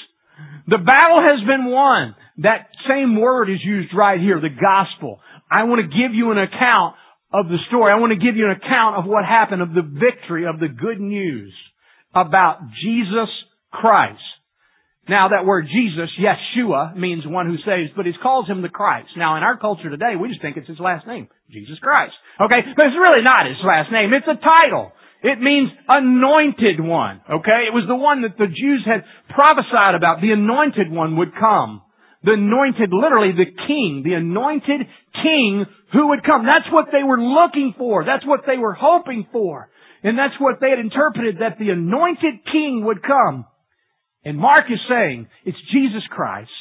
The 0.67 0.77
battle 0.77 1.24
has 1.24 1.39
been 1.48 1.65
won. 1.72 2.15
That 2.39 2.67
same 2.89 3.19
word 3.19 3.50
is 3.50 3.63
used 3.63 3.96
right 3.96 4.19
here, 4.19 4.39
the 4.39 4.50
gospel. 4.50 5.19
I 5.50 5.63
want 5.63 5.81
to 5.81 5.88
give 5.88 6.13
you 6.13 6.31
an 6.31 6.38
account 6.38 6.96
of 7.31 7.48
the 7.48 7.57
story. 7.69 7.91
I 7.91 8.00
want 8.00 8.12
to 8.12 8.24
give 8.24 8.36
you 8.36 8.46
an 8.46 8.51
account 8.51 8.98
of 8.98 9.05
what 9.05 9.24
happened, 9.25 9.62
of 9.62 9.74
the 9.74 9.81
victory, 9.81 10.46
of 10.46 10.60
the 10.60 10.67
good 10.67 11.00
news 11.00 11.53
about 12.13 12.60
Jesus 12.84 13.29
Christ. 13.72 14.19
Now 15.10 15.30
that 15.30 15.46
word 15.46 15.68
Jesus, 15.72 16.12
Yeshua, 16.20 16.96
means 16.96 17.24
one 17.26 17.48
who 17.48 17.58
saves, 17.64 17.92
but 17.96 18.08
it 18.08 18.16
calls 18.22 18.48
him 18.48 18.62
the 18.62 18.70
Christ. 18.70 19.10
Now 19.16 19.38
in 19.38 19.44
our 19.44 19.58
culture 19.58 19.90
today, 19.90 20.16
we 20.20 20.28
just 20.28 20.42
think 20.42 20.58
it's 20.58 20.68
his 20.68 20.80
last 20.80 21.08
name. 21.08 21.30
Jesus 21.50 21.80
Christ. 21.82 22.14
Okay? 22.42 22.60
But 22.76 22.88
it's 22.88 23.00
really 23.00 23.24
not 23.24 23.48
his 23.48 23.58
last 23.64 23.92
name. 23.92 24.12
It's 24.14 24.28
a 24.28 24.36
title. 24.36 24.92
It 25.24 25.40
means 25.40 25.72
anointed 25.88 26.80
one. 26.80 27.22
Okay? 27.24 27.72
It 27.72 27.74
was 27.74 27.88
the 27.88 27.96
one 27.96 28.22
that 28.24 28.38
the 28.38 28.52
Jews 28.52 28.84
had 28.86 29.06
prophesied 29.34 29.96
about. 29.96 30.22
The 30.22 30.32
anointed 30.32 30.92
one 30.92 31.18
would 31.18 31.34
come. 31.34 31.82
The 32.24 32.34
anointed, 32.34 32.92
literally 32.92 33.32
the 33.32 33.48
king, 33.68 34.04
the 34.04 34.14
anointed 34.14 34.82
king 35.24 35.66
who 35.94 36.10
would 36.10 36.24
come. 36.26 36.46
That's 36.46 36.68
what 36.72 36.88
they 36.92 37.04
were 37.04 37.22
looking 37.22 37.74
for. 37.78 38.04
That's 38.04 38.26
what 38.26 38.42
they 38.46 38.58
were 38.58 38.74
hoping 38.74 39.26
for. 39.32 39.70
And 40.04 40.18
that's 40.18 40.36
what 40.40 40.60
they 40.60 40.70
had 40.70 40.80
interpreted, 40.80 41.38
that 41.40 41.58
the 41.58 41.70
anointed 41.70 42.44
king 42.52 42.84
would 42.86 43.02
come. 43.02 43.46
And 44.27 44.38
Mark 44.38 44.65
is 44.69 44.79
saying, 44.89 45.27
it's 45.46 45.57
Jesus 45.72 46.03
Christ, 46.12 46.51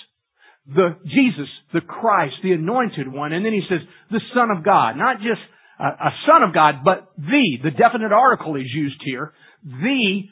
the 0.68 0.96
Jesus, 1.04 1.50
the 1.75 1.80
Christ, 1.80 2.35
the 2.44 2.52
anointed 2.52 3.12
one. 3.12 3.32
And 3.32 3.44
then 3.44 3.52
he 3.52 3.62
says, 3.68 3.80
the 4.08 4.20
Son 4.35 4.50
of 4.56 4.64
God. 4.64 4.96
Not 4.96 5.16
just 5.16 5.42
a, 5.80 5.85
a 5.85 6.12
Son 6.30 6.44
of 6.46 6.54
God, 6.54 6.85
but 6.85 7.11
the, 7.18 7.58
the 7.64 7.73
definite 7.73 8.12
article 8.12 8.54
is 8.54 8.70
used 8.73 9.02
here, 9.04 9.32
the 9.64 10.23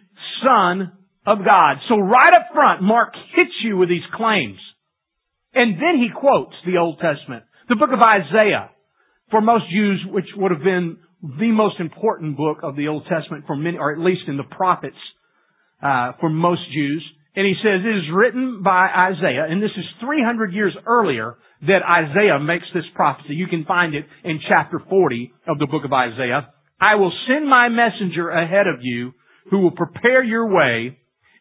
Son 0.44 0.92
of 1.26 1.38
God. 1.44 1.78
So 1.88 1.98
right 1.98 2.32
up 2.38 2.54
front, 2.54 2.82
Mark 2.82 3.14
hits 3.34 3.54
you 3.64 3.78
with 3.78 3.88
these 3.88 4.06
claims. 4.14 4.58
And 5.54 5.74
then 5.74 5.98
he 5.98 6.10
quotes 6.14 6.54
the 6.64 6.78
Old 6.78 7.00
Testament, 7.00 7.42
the 7.68 7.76
book 7.76 7.90
of 7.92 8.00
Isaiah. 8.00 8.70
For 9.30 9.40
most 9.40 9.64
Jews, 9.72 10.04
which 10.08 10.26
would 10.36 10.52
have 10.52 10.62
been 10.62 10.98
the 11.20 11.50
most 11.50 11.80
important 11.80 12.36
book 12.36 12.58
of 12.62 12.76
the 12.76 12.86
Old 12.86 13.06
Testament 13.08 13.44
for 13.46 13.56
many, 13.56 13.78
or 13.78 13.92
at 13.92 13.98
least 13.98 14.22
in 14.28 14.36
the 14.36 14.44
prophets, 14.44 14.98
uh, 15.82 16.12
for 16.20 16.28
most 16.30 16.60
Jews. 16.72 17.02
And 17.36 17.46
he 17.46 17.54
says 17.62 17.80
it 17.84 17.96
is 17.96 18.14
written 18.14 18.62
by 18.62 18.86
Isaiah, 18.86 19.46
and 19.48 19.60
this 19.60 19.72
is 19.76 19.84
300 20.00 20.52
years 20.52 20.74
earlier 20.86 21.36
that 21.62 21.82
Isaiah 21.82 22.38
makes 22.38 22.66
this 22.72 22.84
prophecy. 22.94 23.34
You 23.34 23.48
can 23.48 23.64
find 23.64 23.94
it 23.94 24.04
in 24.22 24.38
chapter 24.48 24.80
40 24.88 25.32
of 25.48 25.58
the 25.58 25.66
book 25.66 25.84
of 25.84 25.92
Isaiah. 25.92 26.48
I 26.80 26.94
will 26.94 27.12
send 27.26 27.48
my 27.48 27.68
messenger 27.68 28.30
ahead 28.30 28.66
of 28.68 28.80
you 28.82 29.12
who 29.50 29.60
will 29.60 29.72
prepare 29.72 30.22
your 30.22 30.54
way 30.54 30.98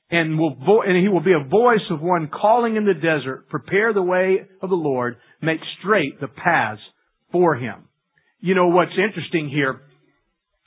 and 0.10 0.40
will 0.40 0.56
vo- 0.56 0.82
and 0.82 0.98
he 1.02 1.10
will 1.10 1.24
be 1.24 1.34
a 1.34 1.48
voice 1.48 1.86
of 1.90 2.02
one 2.02 2.30
calling 2.30 2.76
in 2.76 2.86
the 2.86 2.94
desert, 2.94 3.50
prepare 3.50 3.94
the 3.94 4.02
way 4.02 4.42
of 4.62 4.70
the 4.70 4.76
Lord, 4.76 5.18
make 5.42 5.60
straight 5.80 6.20
the 6.20 6.28
paths 6.28 6.82
for 7.32 7.56
him. 7.56 7.88
You 8.40 8.56
know 8.56 8.68
what's 8.68 8.92
interesting 8.92 9.50
here 9.50 9.82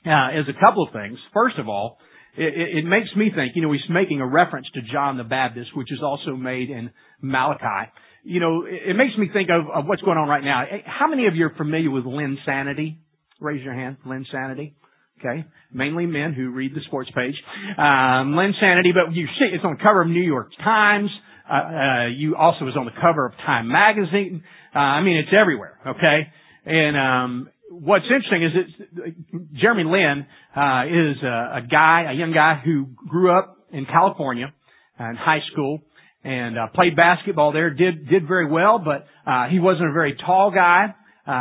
uh, 0.05 0.39
is 0.39 0.47
a 0.49 0.59
couple 0.59 0.83
of 0.83 0.93
things. 0.93 1.17
First 1.33 1.57
of 1.59 1.67
all, 1.67 1.97
it, 2.37 2.77
it, 2.77 2.85
makes 2.85 3.09
me 3.15 3.31
think, 3.35 3.55
you 3.55 3.61
know, 3.61 3.71
he's 3.71 3.81
making 3.89 4.21
a 4.21 4.27
reference 4.27 4.67
to 4.75 4.81
John 4.81 5.17
the 5.17 5.23
Baptist, 5.23 5.75
which 5.75 5.91
is 5.91 5.99
also 6.03 6.35
made 6.35 6.69
in 6.69 6.91
Malachi. 7.21 7.91
You 8.23 8.39
know, 8.39 8.65
it, 8.65 8.91
it 8.91 8.93
makes 8.95 9.17
me 9.17 9.29
think 9.33 9.49
of, 9.49 9.65
of 9.73 9.85
what's 9.85 10.01
going 10.03 10.17
on 10.17 10.27
right 10.27 10.43
now. 10.43 10.63
How 10.85 11.07
many 11.07 11.27
of 11.27 11.35
you 11.35 11.47
are 11.47 11.53
familiar 11.57 11.89
with 11.89 12.05
Linsanity? 12.05 12.97
Raise 13.39 13.63
your 13.63 13.73
hand. 13.73 13.97
Linsanity. 14.05 14.73
Okay. 15.19 15.45
Mainly 15.73 16.05
men 16.05 16.33
who 16.33 16.51
read 16.51 16.75
the 16.75 16.81
sports 16.85 17.09
page. 17.15 17.35
Um, 17.77 18.35
Linsanity, 18.35 18.93
but 18.93 19.13
you 19.13 19.25
see, 19.39 19.49
it's 19.53 19.65
on 19.65 19.77
the 19.77 19.83
cover 19.83 20.03
of 20.03 20.07
New 20.07 20.21
York 20.21 20.49
Times. 20.63 21.09
Uh, 21.49 21.53
uh, 21.53 22.07
you 22.07 22.35
also 22.35 22.65
was 22.65 22.75
on 22.77 22.85
the 22.85 22.91
cover 23.01 23.25
of 23.25 23.33
Time 23.45 23.67
magazine. 23.67 24.43
Uh, 24.75 24.79
I 24.79 25.01
mean, 25.01 25.17
it's 25.17 25.33
everywhere. 25.35 25.79
Okay. 25.87 26.27
And, 26.65 26.97
um, 26.97 27.49
what's 27.69 28.05
interesting 28.05 28.43
is 28.43 28.51
that 28.95 29.59
Jeremy 29.59 29.83
Lin 29.83 30.25
uh, 30.55 30.83
is 30.85 31.23
a, 31.23 31.57
a, 31.57 31.67
guy, 31.69 32.11
a 32.11 32.13
young 32.13 32.31
guy 32.33 32.61
who 32.63 32.87
grew 33.07 33.31
up 33.37 33.57
in 33.71 33.85
California 33.85 34.53
uh, 34.99 35.09
in 35.09 35.15
high 35.15 35.41
school 35.51 35.81
and 36.23 36.57
uh, 36.57 36.67
played 36.73 36.95
basketball 36.95 37.51
there. 37.51 37.69
did 37.69 38.07
did 38.09 38.27
very 38.27 38.49
well, 38.49 38.79
but 38.79 39.05
uh, 39.29 39.47
he 39.49 39.59
wasn't 39.59 39.89
a 39.89 39.93
very 39.93 40.15
tall 40.25 40.51
guy, 40.51 40.93
uh, 41.27 41.31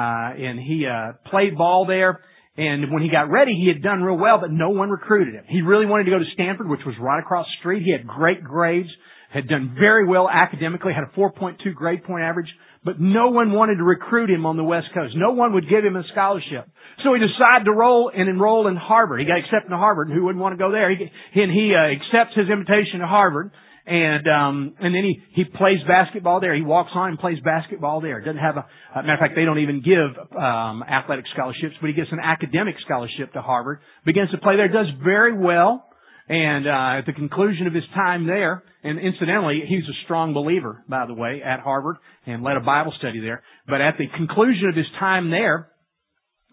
and 0.40 0.60
he 0.60 0.86
uh, 0.86 1.12
played 1.30 1.56
ball 1.56 1.86
there. 1.86 2.20
And 2.58 2.90
when 2.90 3.02
he 3.02 3.10
got 3.10 3.30
ready, 3.30 3.52
he 3.52 3.68
had 3.68 3.82
done 3.82 4.02
real 4.02 4.16
well, 4.16 4.38
but 4.40 4.50
no 4.50 4.70
one 4.70 4.88
recruited 4.88 5.34
him. 5.34 5.44
He 5.46 5.60
really 5.60 5.84
wanted 5.84 6.04
to 6.04 6.10
go 6.10 6.18
to 6.18 6.24
Stanford, 6.32 6.68
which 6.68 6.80
was 6.86 6.94
right 6.98 7.20
across 7.20 7.46
the 7.46 7.58
street. 7.60 7.82
He 7.82 7.92
had 7.92 8.06
great 8.06 8.42
grades, 8.42 8.88
had 9.30 9.46
done 9.46 9.76
very 9.78 10.06
well 10.06 10.26
academically, 10.28 10.94
had 10.94 11.04
a 11.04 11.18
4.2 11.18 11.74
grade 11.74 12.02
point 12.04 12.22
average, 12.22 12.48
but 12.86 13.00
no 13.00 13.30
one 13.30 13.50
wanted 13.50 13.78
to 13.78 13.82
recruit 13.82 14.30
him 14.30 14.46
on 14.46 14.56
the 14.56 14.62
West 14.62 14.86
Coast. 14.94 15.14
No 15.16 15.32
one 15.32 15.52
would 15.54 15.68
give 15.68 15.84
him 15.84 15.96
a 15.96 16.04
scholarship. 16.12 16.70
So 17.02 17.12
he 17.12 17.18
decided 17.18 17.64
to 17.64 17.72
roll 17.72 18.12
and 18.14 18.28
enroll 18.28 18.68
in 18.68 18.76
Harvard. 18.76 19.18
He 19.18 19.26
got 19.26 19.38
accepted 19.38 19.70
to 19.70 19.76
Harvard, 19.76 20.08
and 20.08 20.16
who 20.16 20.24
wouldn't 20.24 20.40
want 20.40 20.54
to 20.54 20.56
go 20.56 20.70
there? 20.70 20.88
He, 20.94 21.02
and 21.42 21.50
he 21.50 21.74
uh, 21.74 21.90
accepts 21.90 22.38
his 22.38 22.46
invitation 22.48 23.00
to 23.00 23.06
Harvard, 23.06 23.50
and 23.86 24.26
um, 24.28 24.74
and 24.78 24.94
then 24.94 25.02
he 25.02 25.20
he 25.34 25.44
plays 25.44 25.78
basketball 25.86 26.38
there. 26.38 26.54
He 26.54 26.62
walks 26.62 26.92
on 26.94 27.10
and 27.10 27.18
plays 27.18 27.38
basketball 27.44 28.00
there. 28.00 28.20
Doesn't 28.20 28.38
have 28.38 28.56
a, 28.56 28.66
a 28.94 29.02
matter 29.02 29.14
of 29.14 29.18
fact, 29.18 29.34
they 29.34 29.44
don't 29.44 29.58
even 29.58 29.82
give 29.82 30.38
um, 30.38 30.84
athletic 30.86 31.24
scholarships, 31.34 31.74
but 31.80 31.88
he 31.88 31.92
gets 31.92 32.12
an 32.12 32.20
academic 32.22 32.76
scholarship 32.84 33.32
to 33.32 33.42
Harvard. 33.42 33.80
Begins 34.04 34.30
to 34.30 34.38
play 34.38 34.54
there. 34.56 34.68
Does 34.68 34.86
very 35.02 35.36
well. 35.36 35.90
And 36.28 36.66
uh, 36.66 36.98
at 36.98 37.06
the 37.06 37.12
conclusion 37.12 37.66
of 37.66 37.74
his 37.74 37.84
time 37.94 38.26
there, 38.26 38.64
and 38.82 38.98
incidentally, 38.98 39.62
he's 39.66 39.84
a 39.84 40.04
strong 40.04 40.34
believer, 40.34 40.82
by 40.88 41.06
the 41.06 41.14
way, 41.14 41.40
at 41.44 41.60
Harvard 41.60 41.96
and 42.26 42.42
led 42.42 42.56
a 42.56 42.60
Bible 42.60 42.92
study 42.98 43.20
there. 43.20 43.42
But 43.66 43.80
at 43.80 43.94
the 43.96 44.06
conclusion 44.16 44.68
of 44.68 44.76
his 44.76 44.86
time 44.98 45.30
there, 45.30 45.70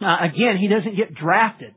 uh, 0.01 0.25
again, 0.25 0.57
he 0.59 0.67
doesn't 0.67 0.95
get 0.95 1.15
drafted. 1.15 1.73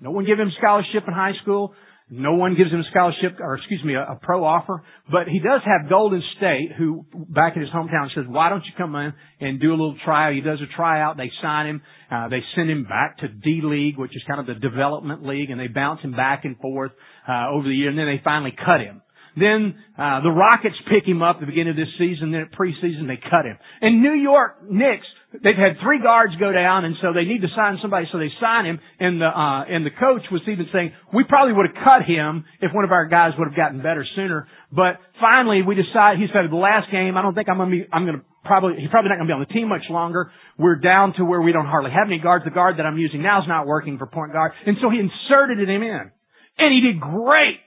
No 0.00 0.12
one 0.12 0.26
give 0.26 0.38
him 0.38 0.50
scholarship 0.58 1.04
in 1.06 1.12
high 1.12 1.34
school. 1.42 1.74
No 2.12 2.34
one 2.34 2.56
gives 2.56 2.72
him 2.72 2.80
a 2.80 2.90
scholarship, 2.90 3.38
or 3.38 3.54
excuse 3.54 3.84
me, 3.84 3.94
a, 3.94 4.02
a, 4.02 4.18
pro 4.20 4.44
offer. 4.44 4.82
But 5.10 5.28
he 5.28 5.38
does 5.38 5.60
have 5.64 5.88
Golden 5.88 6.20
State, 6.36 6.72
who 6.76 7.06
back 7.12 7.54
in 7.54 7.62
his 7.62 7.70
hometown 7.70 8.12
says, 8.12 8.24
"Why 8.26 8.48
don't 8.48 8.64
you 8.64 8.72
come 8.76 8.96
in 8.96 9.14
and 9.40 9.60
do 9.60 9.70
a 9.70 9.78
little 9.78 9.96
trial?" 10.04 10.32
He 10.32 10.40
does 10.40 10.58
a 10.60 10.76
tryout. 10.76 11.16
They 11.16 11.30
sign 11.40 11.66
him. 11.66 11.82
Uh, 12.10 12.28
they 12.28 12.40
send 12.56 12.68
him 12.68 12.82
back 12.82 13.18
to 13.18 13.28
D 13.28 13.60
League, 13.62 13.96
which 13.96 14.16
is 14.16 14.22
kind 14.26 14.40
of 14.40 14.46
the 14.46 14.54
development 14.54 15.24
league, 15.24 15.50
and 15.50 15.60
they 15.60 15.68
bounce 15.68 16.00
him 16.00 16.10
back 16.10 16.44
and 16.44 16.58
forth 16.58 16.90
uh, 17.28 17.50
over 17.50 17.68
the 17.68 17.74
year. 17.74 17.90
And 17.90 17.98
then 17.98 18.06
they 18.06 18.20
finally 18.24 18.56
cut 18.56 18.80
him. 18.80 19.02
Then 19.36 19.74
uh, 19.98 20.20
the 20.22 20.30
Rockets 20.30 20.76
pick 20.90 21.06
him 21.06 21.22
up 21.22 21.36
at 21.36 21.40
the 21.40 21.46
beginning 21.46 21.70
of 21.70 21.76
this 21.76 21.92
season. 21.98 22.32
Then 22.32 22.42
at 22.42 22.52
preseason 22.52 23.06
they 23.06 23.18
cut 23.18 23.44
him. 23.44 23.58
And 23.80 24.02
New 24.02 24.14
York 24.14 24.64
Knicks, 24.68 25.06
they've 25.32 25.56
had 25.56 25.78
three 25.82 26.02
guards 26.02 26.34
go 26.40 26.52
down, 26.52 26.84
and 26.84 26.96
so 27.00 27.12
they 27.12 27.24
need 27.24 27.42
to 27.42 27.52
sign 27.54 27.78
somebody. 27.80 28.06
So 28.10 28.18
they 28.18 28.30
sign 28.40 28.66
him. 28.66 28.80
And 28.98 29.20
the 29.20 29.30
uh, 29.30 29.64
and 29.64 29.86
the 29.86 29.94
coach 29.94 30.22
was 30.30 30.42
even 30.48 30.66
saying 30.72 30.92
we 31.14 31.24
probably 31.24 31.54
would 31.54 31.70
have 31.70 31.78
cut 31.84 32.02
him 32.06 32.44
if 32.60 32.72
one 32.74 32.84
of 32.84 32.92
our 32.92 33.06
guys 33.06 33.32
would 33.38 33.48
have 33.48 33.56
gotten 33.56 33.82
better 33.82 34.04
sooner. 34.16 34.48
But 34.72 34.98
finally 35.20 35.62
we 35.62 35.74
decided. 35.74 36.20
He 36.20 36.26
said 36.32 36.50
the 36.50 36.56
last 36.56 36.90
game, 36.90 37.16
I 37.16 37.22
don't 37.22 37.34
think 37.34 37.48
I'm 37.48 37.58
gonna 37.58 37.70
be. 37.70 37.86
I'm 37.92 38.06
gonna 38.06 38.22
probably 38.44 38.80
he's 38.80 38.90
probably 38.90 39.10
not 39.10 39.18
gonna 39.18 39.28
be 39.28 39.38
on 39.38 39.46
the 39.46 39.52
team 39.52 39.68
much 39.68 39.86
longer. 39.90 40.30
We're 40.58 40.76
down 40.76 41.14
to 41.18 41.24
where 41.24 41.40
we 41.40 41.52
don't 41.52 41.66
hardly 41.66 41.90
have 41.90 42.06
any 42.06 42.18
guards. 42.18 42.44
The 42.44 42.50
guard 42.50 42.78
that 42.78 42.86
I'm 42.86 42.98
using 42.98 43.22
now 43.22 43.42
is 43.42 43.48
not 43.48 43.66
working 43.66 43.98
for 43.98 44.06
point 44.06 44.32
guard, 44.32 44.52
and 44.66 44.76
so 44.82 44.90
he 44.90 44.98
inserted 44.98 45.60
him 45.60 45.82
in, 45.82 46.10
and 46.58 46.68
he 46.74 46.80
did 46.80 47.00
great. 47.00 47.60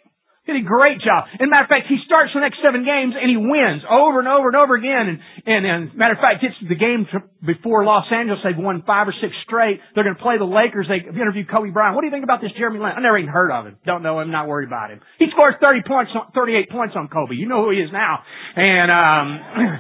Did 0.44 0.60
a 0.60 0.68
great 0.68 1.00
job. 1.00 1.24
And 1.40 1.48
matter 1.48 1.64
of 1.64 1.72
fact, 1.72 1.88
he 1.88 1.96
starts 2.04 2.36
the 2.36 2.44
next 2.44 2.60
seven 2.60 2.84
games 2.84 3.16
and 3.16 3.32
he 3.32 3.40
wins 3.40 3.80
over 3.88 4.20
and 4.20 4.28
over 4.28 4.52
and 4.52 4.60
over 4.60 4.76
again. 4.76 5.16
And, 5.16 5.18
and, 5.48 5.64
and 5.64 5.82
matter 5.96 6.20
of 6.20 6.20
fact, 6.20 6.44
gets 6.44 6.60
the 6.60 6.76
game 6.76 7.08
before 7.40 7.88
Los 7.88 8.12
Angeles. 8.12 8.44
They've 8.44 8.60
won 8.60 8.84
five 8.84 9.08
or 9.08 9.16
six 9.24 9.32
straight. 9.48 9.80
They're 9.96 10.04
going 10.04 10.20
to 10.20 10.22
play 10.22 10.36
the 10.36 10.44
Lakers. 10.44 10.92
They 10.92 11.00
interviewed 11.00 11.48
Kobe 11.48 11.72
Bryant. 11.72 11.96
What 11.96 12.04
do 12.04 12.12
you 12.12 12.16
think 12.16 12.28
about 12.28 12.44
this 12.44 12.52
Jeremy 12.60 12.84
Lin? 12.84 12.92
I 12.92 13.00
never 13.00 13.16
even 13.18 13.32
heard 13.32 13.56
of 13.56 13.72
him. 13.72 13.80
Don't 13.88 14.04
know 14.04 14.20
him. 14.20 14.36
Not 14.36 14.52
worried 14.52 14.68
about 14.68 14.92
him. 14.92 15.00
He 15.16 15.32
scores 15.32 15.56
30 15.64 15.88
points, 15.88 16.12
38 16.12 16.68
points 16.68 16.96
on 17.00 17.08
Kobe. 17.08 17.40
You 17.40 17.48
know 17.48 17.64
who 17.64 17.72
he 17.72 17.80
is 17.80 17.96
now. 17.96 18.20
And, 18.60 18.92
um, 18.92 19.28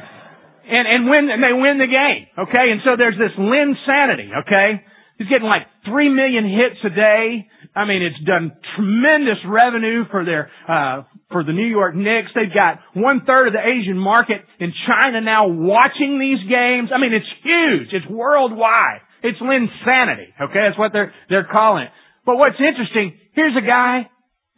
and, 0.63 0.85
and 0.87 1.01
win, 1.11 1.27
and 1.27 1.43
they 1.43 1.51
win 1.51 1.75
the 1.75 1.91
game. 1.91 2.31
Okay. 2.39 2.71
And 2.71 2.79
so 2.87 2.95
there's 2.95 3.19
this 3.19 3.35
Linsanity. 3.35 4.31
Okay. 4.47 4.79
He's 5.17 5.27
getting 5.27 5.47
like 5.47 5.67
three 5.85 6.09
million 6.09 6.47
hits 6.47 6.79
a 6.83 6.89
day. 6.89 7.47
I 7.75 7.85
mean, 7.85 8.03
it's 8.03 8.21
done 8.25 8.53
tremendous 8.75 9.41
revenue 9.47 10.05
for 10.11 10.23
their, 10.23 10.51
uh, 10.69 11.03
for 11.31 11.43
the 11.43 11.53
New 11.53 11.65
York 11.65 11.95
Knicks. 11.95 12.29
They've 12.35 12.53
got 12.53 12.79
one 12.93 13.23
third 13.25 13.47
of 13.47 13.53
the 13.53 13.65
Asian 13.65 13.97
market 13.97 14.45
in 14.59 14.71
China 14.85 15.21
now 15.21 15.47
watching 15.47 16.19
these 16.21 16.41
games. 16.49 16.89
I 16.93 17.01
mean, 17.01 17.13
it's 17.13 17.29
huge. 17.41 17.89
It's 17.91 18.05
worldwide. 18.09 19.01
It's 19.23 19.39
Linsanity. 19.39 20.29
Okay. 20.39 20.61
That's 20.69 20.77
what 20.77 20.93
they're, 20.93 21.13
they're 21.29 21.47
calling 21.51 21.83
it. 21.83 21.89
But 22.25 22.37
what's 22.37 22.61
interesting, 22.61 23.17
here's 23.33 23.57
a 23.57 23.65
guy 23.65 24.09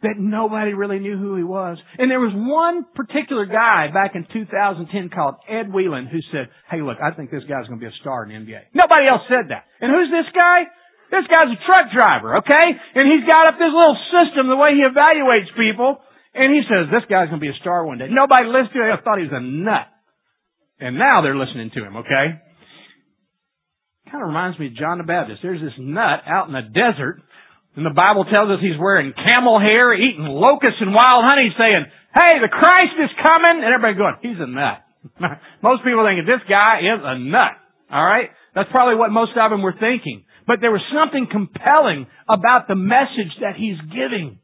that 0.02 0.20
nobody 0.20 0.74
really 0.74 0.98
knew 0.98 1.16
who 1.16 1.36
he 1.36 1.42
was. 1.42 1.78
And 1.96 2.10
there 2.10 2.20
was 2.20 2.32
one 2.36 2.84
particular 2.94 3.46
guy 3.46 3.88
back 3.92 4.12
in 4.14 4.26
2010 4.28 5.08
called 5.08 5.36
Ed 5.48 5.72
Weiland 5.72 6.12
who 6.12 6.20
said, 6.30 6.52
hey 6.70 6.82
look, 6.84 6.98
I 7.00 7.16
think 7.16 7.30
this 7.30 7.42
guy's 7.48 7.66
going 7.66 7.80
to 7.80 7.84
be 7.84 7.88
a 7.88 7.98
star 8.02 8.22
in 8.22 8.28
the 8.28 8.36
NBA. 8.36 8.76
Nobody 8.76 9.08
else 9.08 9.24
said 9.26 9.48
that. 9.48 9.64
And 9.80 9.88
who's 9.88 10.12
this 10.12 10.28
guy? 10.36 10.68
This 11.10 11.26
guy's 11.30 11.54
a 11.54 11.60
truck 11.62 11.86
driver, 11.94 12.42
okay? 12.42 12.66
And 12.94 13.04
he's 13.06 13.22
got 13.26 13.46
up 13.46 13.56
this 13.62 13.70
little 13.70 13.98
system, 14.10 14.50
the 14.50 14.58
way 14.58 14.74
he 14.74 14.82
evaluates 14.82 15.54
people, 15.54 16.02
and 16.34 16.52
he 16.52 16.66
says, 16.66 16.90
this 16.90 17.06
guy's 17.08 17.30
gonna 17.30 17.40
be 17.40 17.54
a 17.54 17.60
star 17.62 17.86
one 17.86 17.98
day. 17.98 18.10
Nobody 18.10 18.50
listened 18.50 18.74
to 18.74 18.82
him. 18.84 18.98
Thought 19.00 19.22
he 19.22 19.30
was 19.30 19.38
a 19.38 19.40
nut. 19.40 19.88
And 20.78 20.98
now 20.98 21.22
they're 21.22 21.38
listening 21.38 21.70
to 21.72 21.80
him, 21.80 21.96
okay? 22.04 22.26
Kind 24.10 24.22
of 24.22 24.28
reminds 24.28 24.58
me 24.58 24.68
of 24.68 24.76
John 24.76 24.98
the 24.98 25.08
Baptist. 25.08 25.40
There's 25.42 25.62
this 25.62 25.78
nut 25.78 26.20
out 26.26 26.46
in 26.46 26.54
the 26.54 26.68
desert, 26.68 27.22
and 27.74 27.86
the 27.86 27.96
Bible 27.96 28.28
tells 28.28 28.52
us 28.52 28.60
he's 28.60 28.78
wearing 28.78 29.14
camel 29.16 29.58
hair, 29.58 29.94
eating 29.96 30.28
locusts 30.28 30.82
and 30.84 30.92
wild 30.92 31.24
honey, 31.24 31.48
saying, 31.56 31.88
hey, 32.12 32.38
the 32.44 32.52
Christ 32.52 33.00
is 33.00 33.10
coming, 33.22 33.64
and 33.64 33.72
everybody 33.72 33.96
going, 33.96 34.20
he's 34.20 34.42
a 34.42 34.46
nut. 34.46 34.84
most 35.62 35.80
people 35.80 36.04
think 36.04 36.20
this 36.28 36.44
guy 36.44 36.84
is 36.84 37.00
a 37.00 37.16
nut. 37.18 37.56
Alright? 37.88 38.30
That's 38.54 38.68
probably 38.70 39.00
what 39.00 39.10
most 39.10 39.32
of 39.32 39.50
them 39.50 39.62
were 39.62 39.76
thinking. 39.76 40.25
But 40.46 40.60
there 40.60 40.70
was 40.70 40.82
something 40.94 41.26
compelling 41.30 42.06
about 42.28 42.68
the 42.68 42.76
message 42.76 43.34
that 43.40 43.56
he's 43.56 43.78
giving. 43.90 44.38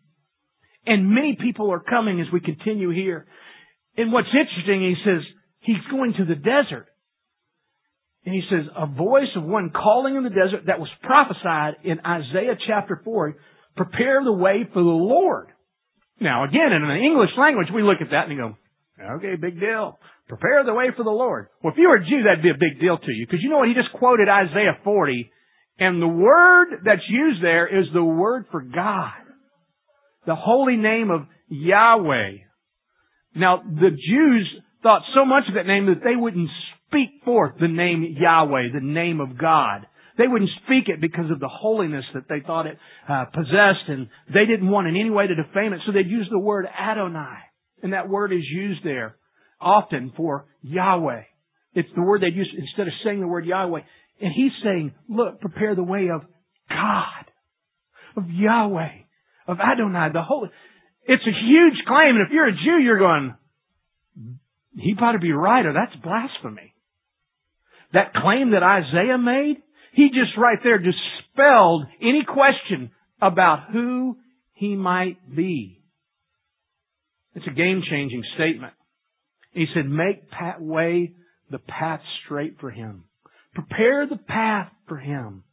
And 0.84 1.10
many 1.14 1.36
people 1.40 1.72
are 1.72 1.80
coming 1.80 2.20
as 2.20 2.26
we 2.32 2.40
continue 2.40 2.90
here. 2.90 3.26
And 3.96 4.12
what's 4.12 4.28
interesting, 4.28 4.82
he 4.82 4.96
says, 5.04 5.22
he's 5.60 5.84
going 5.90 6.14
to 6.14 6.24
the 6.24 6.34
desert. 6.34 6.86
And 8.24 8.34
he 8.34 8.42
says, 8.50 8.66
a 8.76 8.86
voice 8.86 9.30
of 9.36 9.44
one 9.44 9.70
calling 9.70 10.16
in 10.16 10.22
the 10.24 10.30
desert 10.30 10.66
that 10.66 10.80
was 10.80 10.88
prophesied 11.02 11.74
in 11.84 12.00
Isaiah 12.06 12.56
chapter 12.66 13.00
4, 13.04 13.36
prepare 13.76 14.22
the 14.24 14.32
way 14.32 14.64
for 14.72 14.82
the 14.82 14.88
Lord. 14.88 15.48
Now 16.20 16.44
again, 16.44 16.72
in 16.72 16.82
the 16.82 17.02
English 17.02 17.30
language, 17.36 17.68
we 17.74 17.82
look 17.82 17.98
at 18.00 18.10
that 18.10 18.28
and 18.28 18.38
go, 18.38 18.56
okay, 19.16 19.34
big 19.34 19.58
deal. 19.58 19.98
Prepare 20.28 20.64
the 20.64 20.74
way 20.74 20.86
for 20.96 21.02
the 21.02 21.10
Lord. 21.10 21.48
Well, 21.62 21.72
if 21.72 21.78
you 21.78 21.88
were 21.88 21.96
a 21.96 22.04
Jew, 22.04 22.22
that'd 22.24 22.42
be 22.42 22.50
a 22.50 22.54
big 22.54 22.80
deal 22.80 22.96
to 22.96 23.12
you. 23.12 23.26
Because 23.26 23.42
you 23.42 23.50
know 23.50 23.58
what? 23.58 23.68
He 23.68 23.74
just 23.74 23.92
quoted 23.92 24.28
Isaiah 24.28 24.78
40, 24.84 25.31
and 25.78 26.00
the 26.00 26.08
word 26.08 26.68
that's 26.84 27.02
used 27.08 27.42
there 27.42 27.66
is 27.66 27.86
the 27.92 28.04
word 28.04 28.46
for 28.50 28.60
God. 28.60 29.12
The 30.26 30.34
holy 30.34 30.76
name 30.76 31.10
of 31.10 31.22
Yahweh. 31.48 32.38
Now, 33.34 33.62
the 33.62 33.90
Jews 33.90 34.48
thought 34.82 35.02
so 35.14 35.24
much 35.24 35.44
of 35.48 35.54
that 35.54 35.66
name 35.66 35.86
that 35.86 36.04
they 36.04 36.16
wouldn't 36.16 36.50
speak 36.86 37.24
forth 37.24 37.54
the 37.60 37.68
name 37.68 38.16
Yahweh, 38.18 38.72
the 38.74 38.84
name 38.84 39.20
of 39.20 39.38
God. 39.38 39.86
They 40.18 40.28
wouldn't 40.28 40.50
speak 40.64 40.88
it 40.88 41.00
because 41.00 41.30
of 41.30 41.40
the 41.40 41.48
holiness 41.48 42.04
that 42.14 42.28
they 42.28 42.40
thought 42.46 42.66
it 42.66 42.76
uh, 43.08 43.24
possessed, 43.32 43.88
and 43.88 44.08
they 44.32 44.44
didn't 44.44 44.68
want 44.68 44.86
in 44.86 44.96
any 44.96 45.10
way 45.10 45.26
to 45.26 45.34
defame 45.34 45.72
it, 45.72 45.80
so 45.86 45.92
they'd 45.92 46.06
use 46.06 46.28
the 46.30 46.38
word 46.38 46.66
Adonai. 46.66 47.38
And 47.82 47.94
that 47.94 48.08
word 48.08 48.32
is 48.32 48.44
used 48.44 48.84
there 48.84 49.16
often 49.60 50.12
for 50.16 50.46
Yahweh. 50.62 51.22
It's 51.74 51.88
the 51.96 52.02
word 52.02 52.20
they'd 52.20 52.36
use 52.36 52.52
instead 52.56 52.86
of 52.86 52.92
saying 53.04 53.20
the 53.20 53.26
word 53.26 53.46
Yahweh. 53.46 53.80
And 54.22 54.32
he's 54.32 54.52
saying, 54.62 54.92
look, 55.08 55.40
prepare 55.40 55.74
the 55.74 55.82
way 55.82 56.08
of 56.14 56.22
God, 56.68 57.24
of 58.16 58.30
Yahweh, 58.30 58.92
of 59.48 59.58
Adonai, 59.58 60.10
the 60.12 60.22
Holy. 60.22 60.48
It's 61.04 61.26
a 61.26 61.46
huge 61.46 61.84
claim, 61.88 62.14
and 62.14 62.24
if 62.24 62.32
you're 62.32 62.48
a 62.48 62.52
Jew, 62.52 62.80
you're 62.80 63.00
going, 63.00 63.34
he 64.76 64.94
to 65.12 65.18
be 65.18 65.32
right, 65.32 65.66
or 65.66 65.72
that's 65.72 66.00
blasphemy. 66.00 66.72
That 67.92 68.14
claim 68.14 68.52
that 68.52 68.62
Isaiah 68.62 69.18
made, 69.18 69.56
he 69.92 70.08
just 70.10 70.38
right 70.38 70.58
there 70.62 70.78
dispelled 70.78 71.86
any 72.00 72.22
question 72.24 72.92
about 73.20 73.72
who 73.72 74.18
he 74.54 74.76
might 74.76 75.34
be. 75.34 75.82
It's 77.34 77.46
a 77.48 77.54
game 77.54 77.82
changing 77.90 78.22
statement. 78.36 78.74
He 79.50 79.66
said, 79.74 79.86
make 79.86 80.30
way 80.60 81.12
the 81.50 81.58
path 81.58 82.00
straight 82.24 82.60
for 82.60 82.70
him. 82.70 83.04
Prepare 83.54 84.06
the 84.06 84.16
path 84.16 84.70
for 84.88 84.96
him. 84.96 85.44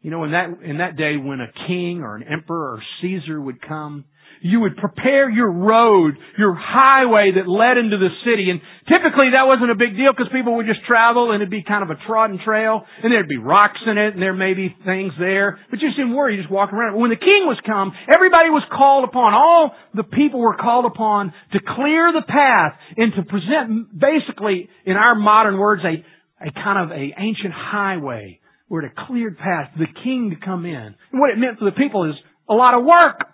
You 0.00 0.10
know, 0.10 0.24
in 0.24 0.32
that, 0.32 0.60
in 0.62 0.78
that 0.78 0.96
day 0.96 1.16
when 1.16 1.40
a 1.40 1.48
king 1.66 2.02
or 2.02 2.14
an 2.14 2.24
emperor 2.24 2.74
or 2.74 2.82
Caesar 3.00 3.40
would 3.40 3.66
come, 3.66 4.04
you 4.42 4.60
would 4.60 4.76
prepare 4.76 5.30
your 5.30 5.50
road, 5.50 6.16
your 6.36 6.52
highway 6.52 7.32
that 7.36 7.48
led 7.48 7.78
into 7.78 7.96
the 7.96 8.12
city. 8.28 8.50
And 8.50 8.60
typically 8.84 9.32
that 9.32 9.48
wasn't 9.48 9.70
a 9.70 9.74
big 9.74 9.96
deal 9.96 10.12
because 10.12 10.28
people 10.28 10.56
would 10.56 10.66
just 10.66 10.84
travel 10.84 11.32
and 11.32 11.40
it'd 11.40 11.48
be 11.48 11.64
kind 11.64 11.82
of 11.82 11.88
a 11.88 11.96
trodden 12.06 12.38
trail 12.44 12.84
and 13.02 13.10
there'd 13.10 13.28
be 13.28 13.38
rocks 13.38 13.80
in 13.86 13.96
it 13.96 14.12
and 14.12 14.20
there 14.20 14.34
may 14.34 14.52
be 14.52 14.76
things 14.84 15.14
there. 15.18 15.58
But 15.70 15.80
you 15.80 15.88
just 15.88 15.96
didn't 15.96 16.12
worry, 16.12 16.36
you 16.36 16.42
just 16.42 16.52
walk 16.52 16.74
around. 16.74 16.92
But 16.92 17.00
When 17.00 17.10
the 17.10 17.16
king 17.16 17.48
was 17.48 17.56
come, 17.64 17.92
everybody 18.12 18.50
was 18.50 18.64
called 18.68 19.08
upon, 19.08 19.32
all 19.32 19.72
the 19.94 20.04
people 20.04 20.40
were 20.40 20.56
called 20.60 20.84
upon 20.84 21.32
to 21.56 21.60
clear 21.64 22.12
the 22.12 22.28
path 22.28 22.76
and 23.00 23.14
to 23.16 23.22
present 23.24 23.88
basically, 23.96 24.68
in 24.84 24.96
our 25.00 25.14
modern 25.14 25.56
words, 25.56 25.80
a, 25.84 26.04
a 26.44 26.52
kind 26.52 26.78
of 26.78 26.96
a 26.96 27.04
ancient 27.16 27.52
highway 27.52 28.40
where 28.68 28.84
a 28.84 28.92
cleared 29.06 29.38
path 29.38 29.72
for 29.72 29.80
the 29.80 29.92
king 30.04 30.30
to 30.30 30.44
come 30.44 30.64
in. 30.66 30.94
And 30.94 31.20
what 31.20 31.30
it 31.30 31.38
meant 31.38 31.58
for 31.58 31.64
the 31.64 31.76
people 31.76 32.08
is 32.10 32.16
a 32.48 32.54
lot 32.54 32.74
of 32.74 32.84
work. 32.84 33.24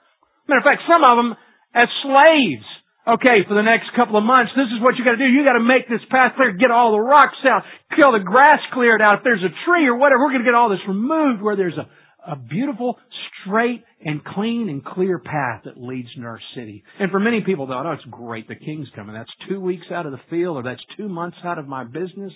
Matter 0.49 0.61
of 0.61 0.65
fact, 0.65 0.83
some 0.87 1.03
of 1.03 1.17
them 1.19 1.37
as 1.75 1.89
slaves. 2.03 2.67
Okay, 3.09 3.43
for 3.49 3.55
the 3.55 3.65
next 3.65 3.91
couple 3.97 4.19
of 4.19 4.25
months, 4.25 4.53
this 4.55 4.69
is 4.69 4.83
what 4.83 4.95
you 4.97 5.05
gotta 5.05 5.17
do. 5.17 5.25
You 5.25 5.43
gotta 5.43 5.65
make 5.65 5.89
this 5.89 6.05
path 6.11 6.37
clear, 6.37 6.53
get 6.53 6.71
all 6.71 6.93
the 6.93 7.01
rocks 7.01 7.41
out, 7.47 7.63
kill 7.97 8.13
the 8.13 8.21
grass 8.21 8.61
cleared 8.73 9.01
out. 9.01 9.19
If 9.19 9.25
there's 9.25 9.43
a 9.43 9.55
tree 9.67 9.89
or 9.89 9.97
whatever, 9.97 10.23
we're 10.23 10.33
gonna 10.33 10.45
get 10.45 10.55
all 10.55 10.69
this 10.69 10.85
removed 10.87 11.43
where 11.43 11.57
there's 11.57 11.79
a, 11.79 11.89
a 12.31 12.37
beautiful, 12.37 12.99
straight, 13.41 13.83
and 14.05 14.23
clean 14.23 14.69
and 14.69 14.85
clear 14.85 15.19
path 15.19 15.63
that 15.65 15.81
leads 15.81 16.13
to 16.15 16.23
our 16.23 16.41
city. 16.55 16.85
And 17.01 17.11
for 17.11 17.19
many 17.19 17.41
people 17.41 17.67
thought, 17.67 17.87
oh, 17.87 17.93
it's 17.93 18.05
great, 18.11 18.49
the 18.49 18.55
king's 18.55 18.89
coming. 18.95 19.15
That's 19.15 19.31
two 19.49 19.61
weeks 19.61 19.87
out 19.91 20.07
of 20.07 20.13
the 20.13 20.21
field 20.29 20.59
or 20.59 20.63
that's 20.63 20.85
two 20.97 21.09
months 21.09 21.39
out 21.43 21.59
of 21.59 21.67
my 21.67 21.85
business. 21.85 22.33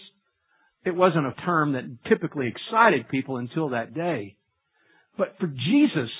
It 0.84 0.94
wasn't 0.94 1.26
a 1.26 1.34
term 1.44 1.72
that 1.72 1.84
typically 2.08 2.48
excited 2.48 3.08
people 3.08 3.38
until 3.38 3.70
that 3.70 3.94
day. 3.94 4.36
But 5.16 5.36
for 5.40 5.46
Jesus, 5.46 6.10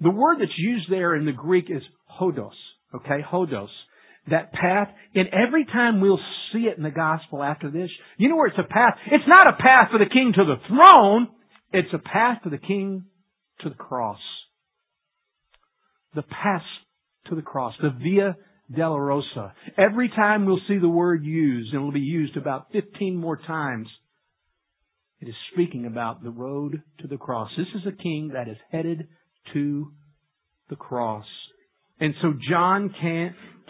the 0.00 0.10
word 0.10 0.38
that's 0.40 0.58
used 0.58 0.90
there 0.90 1.14
in 1.14 1.24
the 1.24 1.32
Greek 1.32 1.66
is 1.70 1.82
hodos. 2.20 2.50
Okay, 2.94 3.20
hodos. 3.22 3.68
That 4.30 4.52
path, 4.52 4.88
and 5.14 5.28
every 5.28 5.64
time 5.64 6.00
we'll 6.00 6.20
see 6.52 6.60
it 6.60 6.76
in 6.76 6.82
the 6.82 6.90
gospel 6.90 7.42
after 7.42 7.70
this, 7.70 7.90
you 8.18 8.28
know 8.28 8.36
where 8.36 8.46
it's 8.46 8.58
a 8.58 8.62
path? 8.62 8.94
It's 9.10 9.24
not 9.26 9.48
a 9.48 9.56
path 9.56 9.88
for 9.90 9.98
the 9.98 10.10
king 10.10 10.32
to 10.36 10.44
the 10.44 10.56
throne, 10.68 11.28
it's 11.72 11.92
a 11.92 11.98
path 11.98 12.38
for 12.42 12.50
the 12.50 12.58
king 12.58 13.06
to 13.62 13.68
the 13.68 13.74
cross. 13.74 14.20
The 16.14 16.22
path 16.22 16.62
to 17.28 17.34
the 17.34 17.42
cross, 17.42 17.74
the 17.80 17.90
Via 17.90 18.36
Dolorosa. 18.70 19.52
Every 19.76 20.08
time 20.08 20.46
we'll 20.46 20.60
see 20.68 20.78
the 20.78 20.88
word 20.88 21.24
used, 21.24 21.72
and 21.72 21.80
it'll 21.80 21.92
be 21.92 22.00
used 22.00 22.36
about 22.36 22.66
15 22.72 23.16
more 23.16 23.36
times, 23.36 23.88
it 25.22 25.28
is 25.28 25.34
speaking 25.52 25.86
about 25.86 26.22
the 26.24 26.30
road 26.30 26.82
to 27.00 27.06
the 27.06 27.16
cross. 27.16 27.48
This 27.56 27.68
is 27.76 27.86
a 27.86 28.02
king 28.02 28.32
that 28.34 28.48
is 28.48 28.56
headed 28.72 29.06
to 29.52 29.92
the 30.68 30.74
cross. 30.74 31.24
And 32.00 32.12
so 32.20 32.32
John 32.50 32.92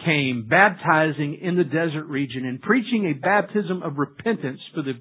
came 0.03 0.47
baptizing 0.49 1.39
in 1.39 1.55
the 1.55 1.63
desert 1.63 2.05
region 2.07 2.45
and 2.45 2.59
preaching 2.59 3.05
a 3.05 3.13
baptism 3.13 3.83
of 3.83 3.99
repentance 3.99 4.59
for 4.73 4.81
the 4.81 4.93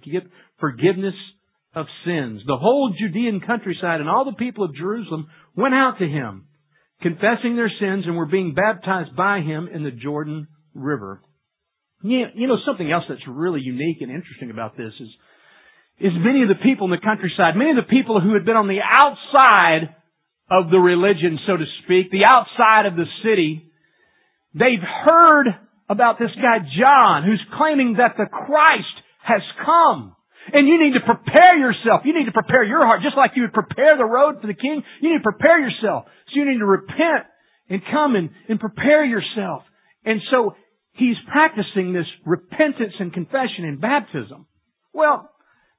forgiveness 0.61 1.15
of 1.75 1.87
sins. 2.05 2.43
The 2.47 2.59
whole 2.59 2.93
Judean 3.01 3.41
countryside 3.47 4.01
and 4.01 4.11
all 4.11 4.27
the 4.27 4.37
people 4.37 4.65
of 4.65 4.75
Jerusalem 4.75 5.29
went 5.57 5.73
out 5.75 5.99
to 6.01 6.07
him, 6.07 6.49
confessing 7.01 7.57
their 7.57 7.73
sins 7.81 8.05
and 8.07 8.15
were 8.15 8.27
being 8.27 8.53
baptized 8.53 9.17
by 9.17 9.41
him 9.41 9.69
in 9.73 9.85
the 9.85 9.91
Jordan 9.91 10.49
River. 10.75 11.23
You 12.03 12.47
know, 12.47 12.59
something 12.67 12.93
else 12.93 13.05
that's 13.09 13.27
really 13.27 13.63
unique 13.63 14.03
and 14.03 14.11
interesting 14.11 14.51
about 14.51 14.77
this 14.77 14.93
is, 15.01 15.09
is 16.03 16.13
many 16.19 16.43
of 16.43 16.51
the 16.51 16.59
people 16.59 16.91
in 16.91 16.91
the 16.91 16.99
countryside, 16.99 17.55
many 17.55 17.71
of 17.71 17.79
the 17.79 17.87
people 17.87 18.21
who 18.21 18.35
had 18.35 18.45
been 18.45 18.59
on 18.59 18.67
the 18.67 18.83
outside 18.83 19.95
of 20.51 20.69
the 20.69 20.83
religion, 20.83 21.39
so 21.47 21.57
to 21.57 21.65
speak, 21.85 22.11
the 22.11 22.27
outside 22.27 22.87
of 22.91 22.99
the 22.99 23.07
city, 23.23 23.71
they've 24.53 24.83
heard 24.83 25.47
about 25.89 26.19
this 26.19 26.35
guy 26.35 26.59
John 26.79 27.23
who's 27.23 27.41
claiming 27.57 28.03
that 28.03 28.19
the 28.19 28.27
Christ 28.27 28.97
has 29.23 29.43
come. 29.65 30.17
And 30.53 30.67
you 30.67 30.83
need 30.83 30.99
to 30.99 31.07
prepare 31.07 31.57
yourself. 31.57 32.03
You 32.05 32.19
need 32.19 32.27
to 32.27 32.35
prepare 32.35 32.65
your 32.65 32.85
heart. 32.85 33.01
Just 33.03 33.17
like 33.17 33.33
you 33.37 33.43
would 33.43 33.55
prepare 33.55 33.97
the 33.97 34.05
road 34.05 34.41
for 34.41 34.49
the 34.49 34.59
king, 34.59 34.83
you 35.01 35.13
need 35.13 35.23
to 35.23 35.31
prepare 35.31 35.61
yourself. 35.61 36.11
So 36.29 36.35
you 36.35 36.51
need 36.51 36.59
to 36.59 36.67
repent 36.67 37.31
and 37.71 37.81
come 37.91 38.17
and, 38.17 38.31
and 38.49 38.59
prepare 38.59 39.05
yourself. 39.05 39.63
And 40.05 40.21
so 40.33 40.57
he's 40.95 41.15
practicing 41.31 41.93
this 41.93 42.11
repentance 42.27 42.95
and 42.99 43.15
confession 43.15 43.65
and 43.71 43.81
baptism. 43.81 44.47
Well, 44.93 45.31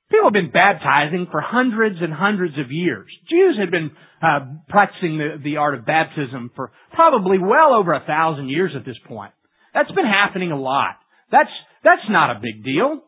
People 0.09 0.27
have 0.27 0.33
been 0.33 0.51
baptizing 0.51 1.27
for 1.31 1.41
hundreds 1.41 1.97
and 2.01 2.13
hundreds 2.13 2.57
of 2.59 2.71
years. 2.71 3.07
Jews 3.29 3.57
had 3.59 3.71
been 3.71 3.91
uh, 4.21 4.61
practicing 4.69 5.17
the, 5.17 5.41
the 5.43 5.57
art 5.57 5.75
of 5.75 5.85
baptism 5.85 6.51
for 6.55 6.71
probably 6.93 7.39
well 7.39 7.73
over 7.73 7.93
a 7.93 8.03
thousand 8.05 8.49
years 8.49 8.71
at 8.75 8.85
this 8.85 8.97
point. 9.07 9.31
That's 9.73 9.91
been 9.91 10.05
happening 10.05 10.51
a 10.51 10.59
lot. 10.59 10.97
That's 11.31 11.49
that's 11.83 12.05
not 12.09 12.37
a 12.37 12.39
big 12.39 12.63
deal. 12.63 13.01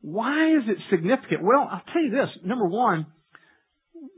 Why 0.00 0.56
is 0.56 0.64
it 0.68 0.78
significant? 0.90 1.42
Well, 1.42 1.68
I'll 1.70 1.82
tell 1.92 2.02
you 2.02 2.10
this. 2.10 2.30
Number 2.44 2.66
one, 2.66 3.06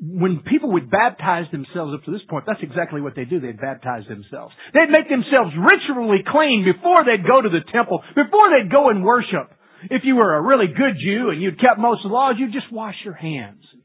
when 0.00 0.40
people 0.46 0.72
would 0.72 0.90
baptize 0.90 1.50
themselves 1.50 1.92
up 1.94 2.04
to 2.04 2.12
this 2.12 2.22
point, 2.30 2.44
that's 2.46 2.62
exactly 2.62 3.00
what 3.00 3.16
they 3.16 3.24
do. 3.24 3.40
They'd 3.40 3.60
baptize 3.60 4.06
themselves. 4.06 4.54
They'd 4.72 4.90
make 4.92 5.08
themselves 5.08 5.50
ritually 5.58 6.22
clean 6.22 6.64
before 6.64 7.04
they'd 7.04 7.26
go 7.26 7.42
to 7.42 7.48
the 7.48 7.66
temple, 7.72 8.02
before 8.14 8.46
they'd 8.54 8.70
go 8.70 8.90
and 8.90 9.02
worship. 9.02 9.50
If 9.84 10.02
you 10.04 10.16
were 10.16 10.34
a 10.34 10.42
really 10.42 10.66
good 10.66 10.96
Jew 11.02 11.30
and 11.30 11.40
you'd 11.40 11.60
kept 11.60 11.78
most 11.78 12.04
of 12.04 12.10
the 12.10 12.14
laws, 12.14 12.36
you'd 12.38 12.52
just 12.52 12.70
wash 12.72 12.96
your 13.04 13.14
hands. 13.14 13.64
and 13.72 13.82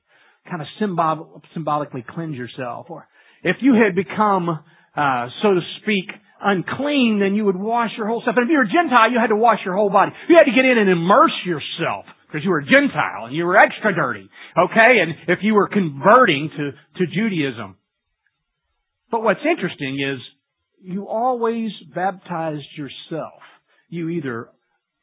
Kind 0.49 0.61
of 0.61 0.67
symbol- 0.79 1.41
symbolically 1.53 2.03
cleanse 2.03 2.35
yourself. 2.35 2.89
Or 2.89 3.07
if 3.43 3.57
you 3.61 3.75
had 3.75 3.95
become, 3.95 4.49
uh, 4.49 5.29
so 5.41 5.53
to 5.53 5.61
speak, 5.81 6.11
unclean, 6.41 7.19
then 7.19 7.35
you 7.35 7.45
would 7.45 7.55
wash 7.55 7.91
your 7.97 8.07
whole 8.07 8.21
self. 8.23 8.35
And 8.35 8.45
if 8.45 8.51
you 8.51 8.57
were 8.57 8.63
a 8.63 8.67
Gentile, 8.67 9.11
you 9.11 9.19
had 9.19 9.27
to 9.27 9.35
wash 9.35 9.59
your 9.63 9.75
whole 9.75 9.89
body. 9.89 10.11
You 10.27 10.35
had 10.35 10.45
to 10.45 10.51
get 10.51 10.65
in 10.65 10.77
and 10.77 10.89
immerse 10.89 11.35
yourself 11.45 12.05
because 12.27 12.43
you 12.43 12.49
were 12.49 12.59
a 12.59 12.65
Gentile 12.65 13.25
and 13.27 13.35
you 13.35 13.45
were 13.45 13.57
extra 13.57 13.93
dirty. 13.95 14.27
Okay? 14.57 14.99
And 15.01 15.15
if 15.27 15.39
you 15.41 15.53
were 15.53 15.67
converting 15.67 16.49
to, 16.49 16.71
to 16.71 17.11
Judaism. 17.11 17.77
But 19.11 19.23
what's 19.23 19.45
interesting 19.49 19.99
is 20.01 20.19
you 20.81 21.07
always 21.07 21.71
baptized 21.93 22.65
yourself. 22.75 23.39
You 23.87 24.09
either 24.09 24.49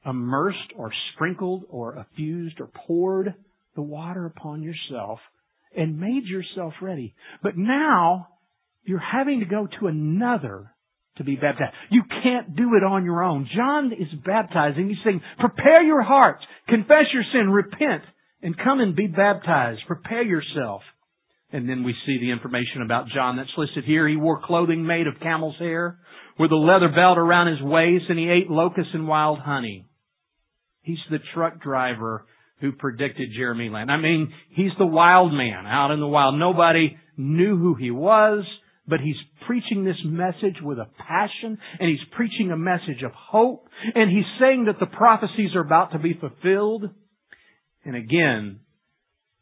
immersed 0.04 0.72
or 0.76 0.90
sprinkled 1.14 1.64
or 1.68 1.96
effused 1.96 2.60
or 2.60 2.70
poured 2.86 3.34
the 3.76 3.82
water 3.82 4.26
upon 4.26 4.62
yourself 4.62 5.20
and 5.76 6.00
made 6.00 6.24
yourself 6.24 6.74
ready. 6.80 7.14
But 7.42 7.56
now 7.56 8.28
you're 8.84 8.98
having 8.98 9.40
to 9.40 9.46
go 9.46 9.68
to 9.78 9.86
another 9.86 10.72
to 11.16 11.24
be 11.24 11.36
baptized. 11.36 11.74
You 11.90 12.02
can't 12.22 12.56
do 12.56 12.74
it 12.76 12.84
on 12.84 13.04
your 13.04 13.22
own. 13.22 13.48
John 13.54 13.92
is 13.92 14.08
baptizing. 14.24 14.88
He's 14.88 14.98
saying, 15.04 15.20
prepare 15.38 15.82
your 15.82 16.02
hearts, 16.02 16.42
confess 16.68 17.04
your 17.12 17.24
sin, 17.32 17.50
repent, 17.50 18.02
and 18.42 18.56
come 18.56 18.80
and 18.80 18.96
be 18.96 19.06
baptized. 19.06 19.80
Prepare 19.86 20.22
yourself. 20.22 20.82
And 21.52 21.68
then 21.68 21.82
we 21.84 21.94
see 22.06 22.18
the 22.20 22.30
information 22.30 22.82
about 22.82 23.08
John 23.14 23.36
that's 23.36 23.50
listed 23.56 23.84
here. 23.84 24.08
He 24.08 24.16
wore 24.16 24.40
clothing 24.42 24.86
made 24.86 25.06
of 25.06 25.20
camel's 25.20 25.58
hair 25.58 25.98
with 26.38 26.52
a 26.52 26.56
leather 26.56 26.88
belt 26.88 27.18
around 27.18 27.48
his 27.48 27.62
waist 27.62 28.04
and 28.08 28.18
he 28.18 28.30
ate 28.30 28.48
locusts 28.48 28.92
and 28.94 29.06
wild 29.06 29.40
honey. 29.40 29.89
He's 30.82 30.98
the 31.10 31.18
truck 31.34 31.62
driver 31.62 32.26
who 32.60 32.72
predicted 32.72 33.30
Jeremy 33.36 33.68
Lin. 33.68 33.90
I 33.90 33.96
mean, 33.96 34.32
he's 34.50 34.72
the 34.78 34.86
wild 34.86 35.32
man 35.32 35.66
out 35.66 35.92
in 35.92 36.00
the 36.00 36.06
wild. 36.06 36.38
Nobody 36.38 36.96
knew 37.16 37.56
who 37.56 37.74
he 37.74 37.90
was, 37.90 38.44
but 38.86 39.00
he's 39.00 39.16
preaching 39.46 39.84
this 39.84 39.96
message 40.04 40.60
with 40.62 40.78
a 40.78 40.88
passion 40.98 41.58
and 41.78 41.88
he's 41.88 42.06
preaching 42.16 42.50
a 42.50 42.56
message 42.56 43.02
of 43.04 43.12
hope 43.12 43.66
and 43.94 44.10
he's 44.10 44.24
saying 44.38 44.66
that 44.66 44.78
the 44.78 44.86
prophecies 44.86 45.54
are 45.54 45.64
about 45.64 45.92
to 45.92 45.98
be 45.98 46.14
fulfilled. 46.14 46.90
And 47.84 47.96
again, 47.96 48.60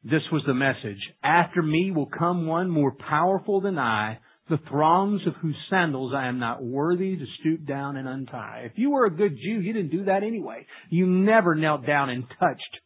this 0.04 0.22
was 0.30 0.42
the 0.46 0.54
message. 0.54 1.00
After 1.22 1.60
me 1.62 1.90
will 1.90 2.06
come 2.06 2.46
one 2.46 2.70
more 2.70 2.92
powerful 2.92 3.60
than 3.60 3.78
I, 3.78 4.18
the 4.48 4.58
throngs 4.68 5.20
of 5.26 5.34
whose 5.36 5.56
sandals 5.70 6.12
I 6.14 6.26
am 6.26 6.38
not 6.38 6.62
worthy 6.62 7.16
to 7.16 7.24
stoop 7.40 7.66
down 7.66 7.96
and 7.96 8.08
untie. 8.08 8.62
If 8.64 8.72
you 8.76 8.90
were 8.90 9.06
a 9.06 9.10
good 9.14 9.36
Jew, 9.36 9.60
you 9.60 9.72
didn't 9.72 9.90
do 9.90 10.04
that 10.04 10.22
anyway. 10.22 10.66
You 10.90 11.06
never 11.06 11.54
knelt 11.54 11.86
down 11.86 12.10
and 12.10 12.24
touched 12.40 12.78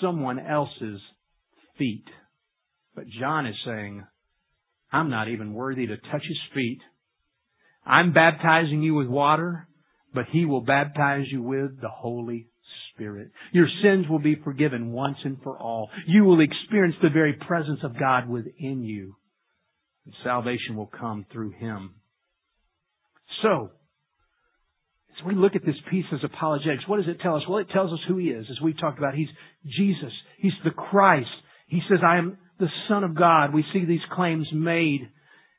someone 0.00 0.38
else's 0.38 1.00
feet. 1.78 2.04
But 2.94 3.04
John 3.08 3.46
is 3.46 3.54
saying, 3.64 4.04
I'm 4.92 5.10
not 5.10 5.28
even 5.28 5.54
worthy 5.54 5.86
to 5.86 5.96
touch 5.96 6.24
his 6.26 6.38
feet. 6.54 6.80
I'm 7.86 8.12
baptizing 8.12 8.82
you 8.82 8.94
with 8.94 9.08
water, 9.08 9.68
but 10.12 10.26
he 10.30 10.44
will 10.44 10.60
baptize 10.60 11.26
you 11.30 11.42
with 11.42 11.80
the 11.80 11.88
Holy 11.88 12.48
Spirit. 12.92 13.30
Your 13.52 13.68
sins 13.82 14.06
will 14.08 14.18
be 14.18 14.36
forgiven 14.42 14.92
once 14.92 15.16
and 15.24 15.38
for 15.42 15.58
all. 15.58 15.88
You 16.06 16.24
will 16.24 16.40
experience 16.40 16.96
the 17.00 17.10
very 17.10 17.34
presence 17.34 17.80
of 17.82 17.98
God 17.98 18.28
within 18.28 18.82
you. 18.82 19.16
Salvation 20.24 20.76
will 20.76 20.90
come 20.98 21.26
through 21.32 21.50
him. 21.50 21.94
So, 23.42 23.70
as 25.18 25.26
we 25.26 25.34
look 25.34 25.56
at 25.56 25.64
this 25.64 25.76
piece 25.90 26.04
as 26.12 26.20
apologetics, 26.24 26.86
what 26.86 26.96
does 26.96 27.08
it 27.08 27.20
tell 27.20 27.36
us? 27.36 27.42
Well, 27.48 27.58
it 27.58 27.68
tells 27.72 27.92
us 27.92 27.98
who 28.08 28.16
he 28.16 28.28
is. 28.28 28.46
As 28.50 28.60
we 28.60 28.74
talked 28.74 28.98
about, 28.98 29.14
he's 29.14 29.28
Jesus. 29.64 30.12
He's 30.38 30.52
the 30.64 30.70
Christ. 30.70 31.28
He 31.66 31.80
says, 31.88 31.98
I 32.04 32.18
am 32.18 32.38
the 32.58 32.68
Son 32.88 33.04
of 33.04 33.14
God. 33.14 33.52
We 33.52 33.64
see 33.72 33.84
these 33.84 34.00
claims 34.12 34.46
made 34.52 35.08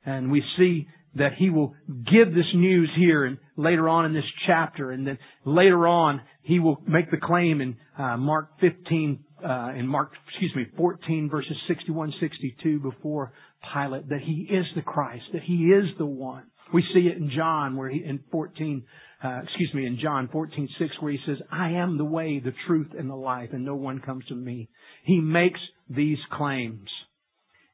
and 0.05 0.31
we 0.31 0.43
see 0.57 0.87
that 1.15 1.33
he 1.37 1.49
will 1.49 1.75
give 1.87 2.33
this 2.33 2.45
news 2.55 2.89
here 2.97 3.25
and 3.25 3.37
later 3.57 3.89
on 3.89 4.05
in 4.05 4.13
this 4.13 4.23
chapter 4.47 4.91
and 4.91 5.05
then 5.05 5.17
later 5.45 5.87
on 5.87 6.21
he 6.41 6.59
will 6.59 6.81
make 6.87 7.11
the 7.11 7.17
claim 7.17 7.61
in 7.61 7.75
uh, 7.97 8.17
Mark 8.17 8.59
15 8.61 9.19
uh, 9.19 9.31
in 9.77 9.88
Mark 9.88 10.12
excuse 10.30 10.51
me 10.56 10.65
14 10.77 11.30
verses 11.30 11.56
61 11.67 12.13
62 12.19 12.80
before 12.80 13.34
Pilate 13.73 14.10
that 14.10 14.21
he 14.21 14.47
is 14.49 14.65
the 14.75 14.82
Christ 14.82 15.23
that 15.34 15.43
he 15.43 15.65
is 15.65 15.86
the 15.97 16.06
one. 16.06 16.43
We 16.73 16.84
see 16.93 17.08
it 17.08 17.17
in 17.17 17.32
John 17.36 17.75
where 17.75 17.89
he 17.89 18.04
in 18.04 18.23
14 18.32 18.84
uh, 19.23 19.41
excuse 19.43 19.73
me 19.73 19.86
in 19.86 19.99
John 20.01 20.30
14 20.32 20.69
6 20.80 20.91
where 20.99 21.12
he 21.12 21.19
says 21.25 21.38
I 21.51 21.71
am 21.71 21.97
the 21.97 22.06
way 22.06 22.39
the 22.39 22.54
truth 22.67 22.91
and 22.97 23.10
the 23.10 23.15
life 23.15 23.49
and 23.54 23.65
no 23.65 23.75
one 23.75 23.99
comes 23.99 24.25
to 24.27 24.36
me. 24.36 24.69
He 25.04 25.19
makes 25.19 25.60
these 25.89 26.19
claims. 26.32 26.89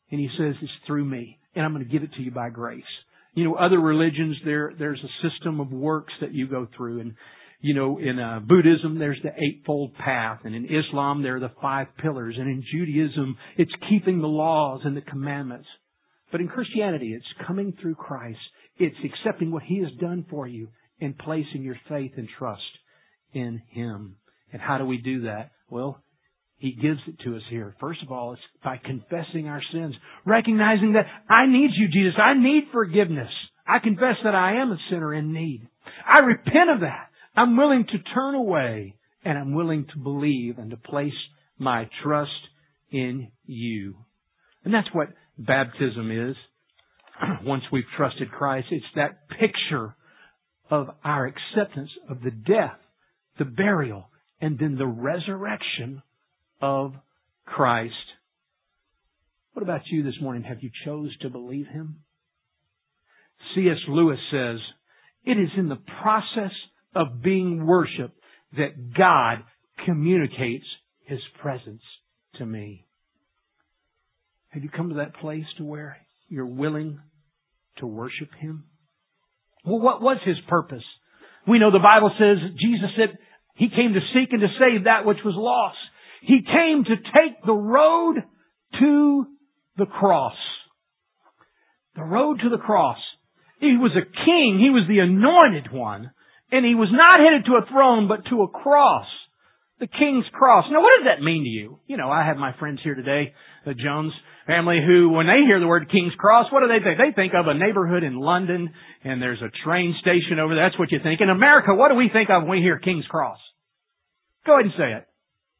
And 0.09 0.19
he 0.21 0.29
says 0.37 0.55
it's 0.61 0.71
through 0.85 1.05
me 1.05 1.37
and 1.55 1.65
I'm 1.65 1.73
going 1.73 1.85
to 1.85 1.91
give 1.91 2.03
it 2.03 2.13
to 2.13 2.21
you 2.21 2.31
by 2.31 2.49
grace. 2.49 2.83
You 3.33 3.43
know, 3.43 3.55
other 3.55 3.79
religions, 3.79 4.35
there, 4.45 4.73
there's 4.79 5.03
a 5.03 5.29
system 5.29 5.59
of 5.59 5.71
works 5.71 6.13
that 6.21 6.33
you 6.33 6.47
go 6.47 6.67
through. 6.75 7.01
And, 7.01 7.13
you 7.59 7.73
know, 7.73 7.97
in 7.97 8.19
uh, 8.19 8.39
Buddhism, 8.39 8.99
there's 8.99 9.19
the 9.23 9.31
Eightfold 9.37 9.95
Path. 9.95 10.41
And 10.43 10.53
in 10.53 10.65
Islam, 10.65 11.23
there 11.23 11.37
are 11.37 11.39
the 11.39 11.51
five 11.61 11.87
pillars. 12.01 12.35
And 12.37 12.47
in 12.47 12.63
Judaism, 12.71 13.37
it's 13.57 13.71
keeping 13.89 14.19
the 14.19 14.27
laws 14.27 14.81
and 14.83 14.95
the 14.95 15.01
commandments. 15.01 15.67
But 16.31 16.41
in 16.41 16.47
Christianity, 16.47 17.13
it's 17.13 17.47
coming 17.47 17.73
through 17.81 17.95
Christ. 17.95 18.39
It's 18.77 18.95
accepting 19.03 19.51
what 19.51 19.63
He 19.63 19.79
has 19.79 19.91
done 19.99 20.25
for 20.29 20.45
you 20.45 20.69
and 21.01 21.17
placing 21.17 21.63
your 21.63 21.77
faith 21.89 22.11
and 22.17 22.27
trust 22.37 22.61
in 23.33 23.61
Him. 23.69 24.17
And 24.53 24.61
how 24.61 24.77
do 24.77 24.85
we 24.85 24.97
do 24.97 25.21
that? 25.21 25.51
Well, 25.69 26.01
he 26.59 26.71
gives 26.71 26.99
it 27.07 27.19
to 27.23 27.35
us 27.35 27.43
here. 27.49 27.75
First 27.79 28.01
of 28.01 28.11
all, 28.11 28.33
it's 28.33 28.41
by 28.63 28.77
confessing 28.83 29.47
our 29.47 29.61
sins, 29.71 29.93
recognizing 30.25 30.93
that 30.93 31.05
I 31.29 31.45
need 31.45 31.69
you, 31.75 31.87
Jesus. 31.87 32.17
I 32.17 32.33
need 32.33 32.69
forgiveness. 32.71 33.29
I 33.67 33.77
confess 33.79 34.15
that 34.23 34.33
I 34.33 34.61
am 34.61 34.71
a 34.71 34.77
sinner 34.89 35.13
in 35.13 35.33
need. 35.33 35.67
I 36.07 36.19
repent 36.19 36.71
of 36.73 36.79
that. 36.81 37.06
I'm 37.37 37.55
willing 37.55 37.85
to 37.85 37.99
turn 38.15 38.33
away 38.33 38.95
and 39.23 39.37
I'm 39.37 39.53
willing 39.53 39.85
to 39.93 39.99
believe 39.99 40.57
and 40.57 40.71
to 40.71 40.77
place 40.77 41.13
my 41.59 41.87
trust 42.03 42.31
in 42.91 43.27
you. 43.45 43.95
And 44.65 44.73
that's 44.73 44.87
what 44.91 45.09
baptism 45.37 46.11
is. 46.11 46.35
Once 47.43 47.61
we've 47.71 47.83
trusted 47.95 48.31
Christ, 48.31 48.67
it's 48.71 48.85
that 48.95 49.29
picture 49.29 49.95
of 50.71 50.87
our 51.03 51.27
acceptance 51.27 51.91
of 52.09 52.21
the 52.21 52.31
death, 52.31 52.77
the 53.37 53.45
burial, 53.45 54.09
and 54.41 54.57
then 54.57 54.75
the 54.75 54.87
resurrection 54.87 56.01
of 56.59 56.93
Christ. 57.45 57.93
What 59.53 59.61
about 59.61 59.81
you 59.91 60.03
this 60.03 60.19
morning? 60.19 60.43
Have 60.43 60.63
you 60.63 60.71
chose 60.85 61.15
to 61.21 61.29
believe 61.29 61.67
Him? 61.67 61.97
C.S. 63.53 63.77
Lewis 63.87 64.19
says, 64.31 64.57
it 65.23 65.37
is 65.37 65.49
in 65.55 65.69
the 65.69 65.79
process 66.01 66.51
of 66.97 67.21
being 67.21 67.65
worshiped 67.65 68.19
that 68.57 68.93
God 68.97 69.43
communicates 69.85 70.65
His 71.05 71.19
presence 71.41 71.81
to 72.35 72.45
me. 72.45 72.85
Have 74.49 74.63
you 74.63 74.69
come 74.69 74.89
to 74.89 74.95
that 74.95 75.15
place 75.15 75.45
to 75.57 75.63
where 75.63 75.97
you're 76.29 76.45
willing 76.45 76.99
to 77.77 77.87
worship 77.87 78.29
Him? 78.39 78.65
Well, 79.65 79.79
what 79.79 80.01
was 80.01 80.17
His 80.25 80.37
purpose? 80.47 80.83
We 81.47 81.59
know 81.59 81.71
the 81.71 81.79
Bible 81.79 82.11
says 82.17 82.37
Jesus 82.59 82.89
said 82.97 83.17
He 83.55 83.69
came 83.69 83.93
to 83.93 83.99
seek 84.13 84.31
and 84.31 84.41
to 84.41 84.47
save 84.59 84.85
that 84.85 85.05
which 85.05 85.19
was 85.23 85.35
lost. 85.37 85.77
He 86.21 86.41
came 86.41 86.83
to 86.83 86.95
take 86.95 87.45
the 87.45 87.53
road 87.53 88.15
to 88.79 89.25
the 89.77 89.85
cross. 89.85 90.35
The 91.95 92.03
road 92.03 92.39
to 92.43 92.49
the 92.49 92.57
cross. 92.57 92.97
He 93.59 93.77
was 93.77 93.91
a 93.95 94.05
king. 94.25 94.59
He 94.59 94.69
was 94.69 94.85
the 94.87 94.99
anointed 94.99 95.71
one. 95.71 96.11
And 96.51 96.65
he 96.65 96.75
was 96.75 96.89
not 96.91 97.19
headed 97.19 97.45
to 97.45 97.59
a 97.59 97.67
throne, 97.69 98.07
but 98.07 98.25
to 98.29 98.43
a 98.43 98.47
cross. 98.47 99.07
The 99.79 99.87
king's 99.87 100.25
cross. 100.33 100.65
Now 100.71 100.81
what 100.81 100.91
does 100.97 101.07
that 101.11 101.23
mean 101.23 101.43
to 101.43 101.49
you? 101.49 101.79
You 101.87 101.97
know, 101.97 102.09
I 102.09 102.25
have 102.25 102.37
my 102.37 102.53
friends 102.57 102.79
here 102.83 102.95
today, 102.95 103.33
the 103.65 103.75
Jones 103.75 104.13
family, 104.47 104.79
who, 104.81 105.11
when 105.11 105.27
they 105.27 105.43
hear 105.45 105.59
the 105.59 105.67
word 105.67 105.91
King's 105.91 106.15
Cross, 106.15 106.47
what 106.51 106.63
do 106.63 106.71
they 106.71 106.81
think? 106.81 106.97
They 106.97 107.11
think 107.13 107.35
of 107.35 107.45
a 107.45 107.53
neighborhood 107.53 108.01
in 108.01 108.15
London, 108.15 108.71
and 109.03 109.21
there's 109.21 109.43
a 109.43 109.51
train 109.67 109.93
station 109.99 110.39
over 110.39 110.55
there. 110.55 110.65
That's 110.65 110.79
what 110.79 110.89
you 110.89 110.99
think. 111.03 111.19
In 111.19 111.29
America, 111.29 111.75
what 111.75 111.91
do 111.91 111.95
we 111.95 112.09
think 112.09 112.31
of 112.31 112.47
when 112.47 112.57
we 112.57 112.63
hear 112.63 112.79
King's 112.79 113.05
Cross? 113.05 113.37
Go 114.47 114.55
ahead 114.55 114.71
and 114.71 114.73
say 114.79 114.89
it. 114.95 115.05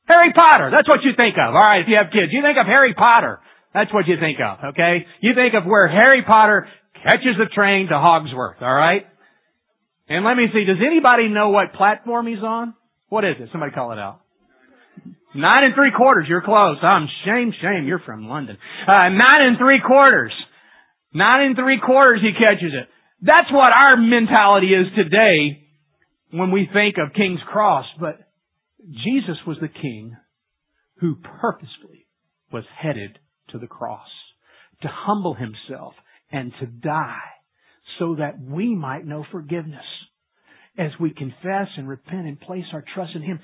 Harry 0.08 0.32
Potter. 0.32 0.72
That's 0.72 0.88
what 0.88 1.04
you 1.04 1.12
think 1.20 1.36
of. 1.36 1.54
All 1.54 1.62
right, 1.62 1.84
if 1.84 1.92
you 1.92 2.00
have 2.00 2.16
kids, 2.16 2.32
you 2.32 2.42
think 2.42 2.58
of 2.58 2.66
Harry 2.66 2.96
Potter. 2.96 3.44
That's 3.76 3.94
what 3.94 4.08
you 4.08 4.16
think 4.18 4.40
of, 4.40 4.72
okay? 4.72 5.06
You 5.20 5.36
think 5.36 5.54
of 5.54 5.68
where 5.68 5.88
Harry 5.92 6.24
Potter 6.24 6.68
catches 7.04 7.36
the 7.38 7.52
train 7.54 7.92
to 7.92 8.00
Hogsworth, 8.00 8.64
all 8.64 8.74
right? 8.74 9.04
And 10.10 10.24
let 10.24 10.38
me 10.38 10.48
see, 10.54 10.64
does 10.64 10.82
anybody 10.86 11.28
know 11.28 11.50
what 11.50 11.74
platform 11.74 12.28
he's 12.28 12.44
on? 12.44 12.74
What 13.10 13.26
is 13.26 13.36
it? 13.40 13.50
Somebody 13.52 13.74
call 13.74 13.92
it 13.92 14.00
out. 14.00 14.22
Nine 15.36 15.66
and 15.66 15.76
three 15.76 15.92
quarters. 15.96 16.26
You're 16.30 16.42
close. 16.42 16.78
I'm 16.82 17.08
shame, 17.26 17.54
shame. 17.62 17.86
You're 17.86 18.00
from 18.00 18.28
London. 18.28 18.58
Uh, 18.88 19.10
nine 19.10 19.42
and 19.42 19.58
three 19.58 19.82
quarters. 19.86 20.32
Nine 21.14 21.42
and 21.42 21.56
three 21.56 21.80
quarters. 21.86 22.22
He 22.22 22.32
catches 22.34 22.72
it. 22.74 22.88
That's 23.22 23.52
what 23.52 23.76
our 23.76 23.98
mentality 23.98 24.68
is 24.68 24.88
today 24.96 25.68
when 26.32 26.52
we 26.52 26.70
think 26.72 26.96
of 26.98 27.14
King's 27.14 27.42
Cross. 27.52 27.86
But 28.00 28.20
Jesus 28.90 29.38
was 29.46 29.58
the 29.60 29.68
king 29.68 30.16
who 31.00 31.16
purposefully 31.16 32.08
was 32.52 32.64
headed 32.78 33.20
to 33.50 33.60
the 33.60 33.68
cross 33.68 34.08
to 34.82 34.88
humble 34.88 35.36
himself 35.36 35.94
and 36.32 36.54
to 36.60 36.66
die 36.66 37.37
so 38.00 38.16
that 38.16 38.40
we 38.40 38.76
might 38.76 39.06
know 39.06 39.26
forgiveness. 39.32 39.86
as 40.78 40.92
we 41.00 41.10
confess 41.10 41.68
and 41.76 41.90
repent 41.90 42.28
and 42.28 42.40
place 42.40 42.66
our 42.72 42.84
trust 42.94 43.16
in 43.16 43.24
Him, 43.24 43.40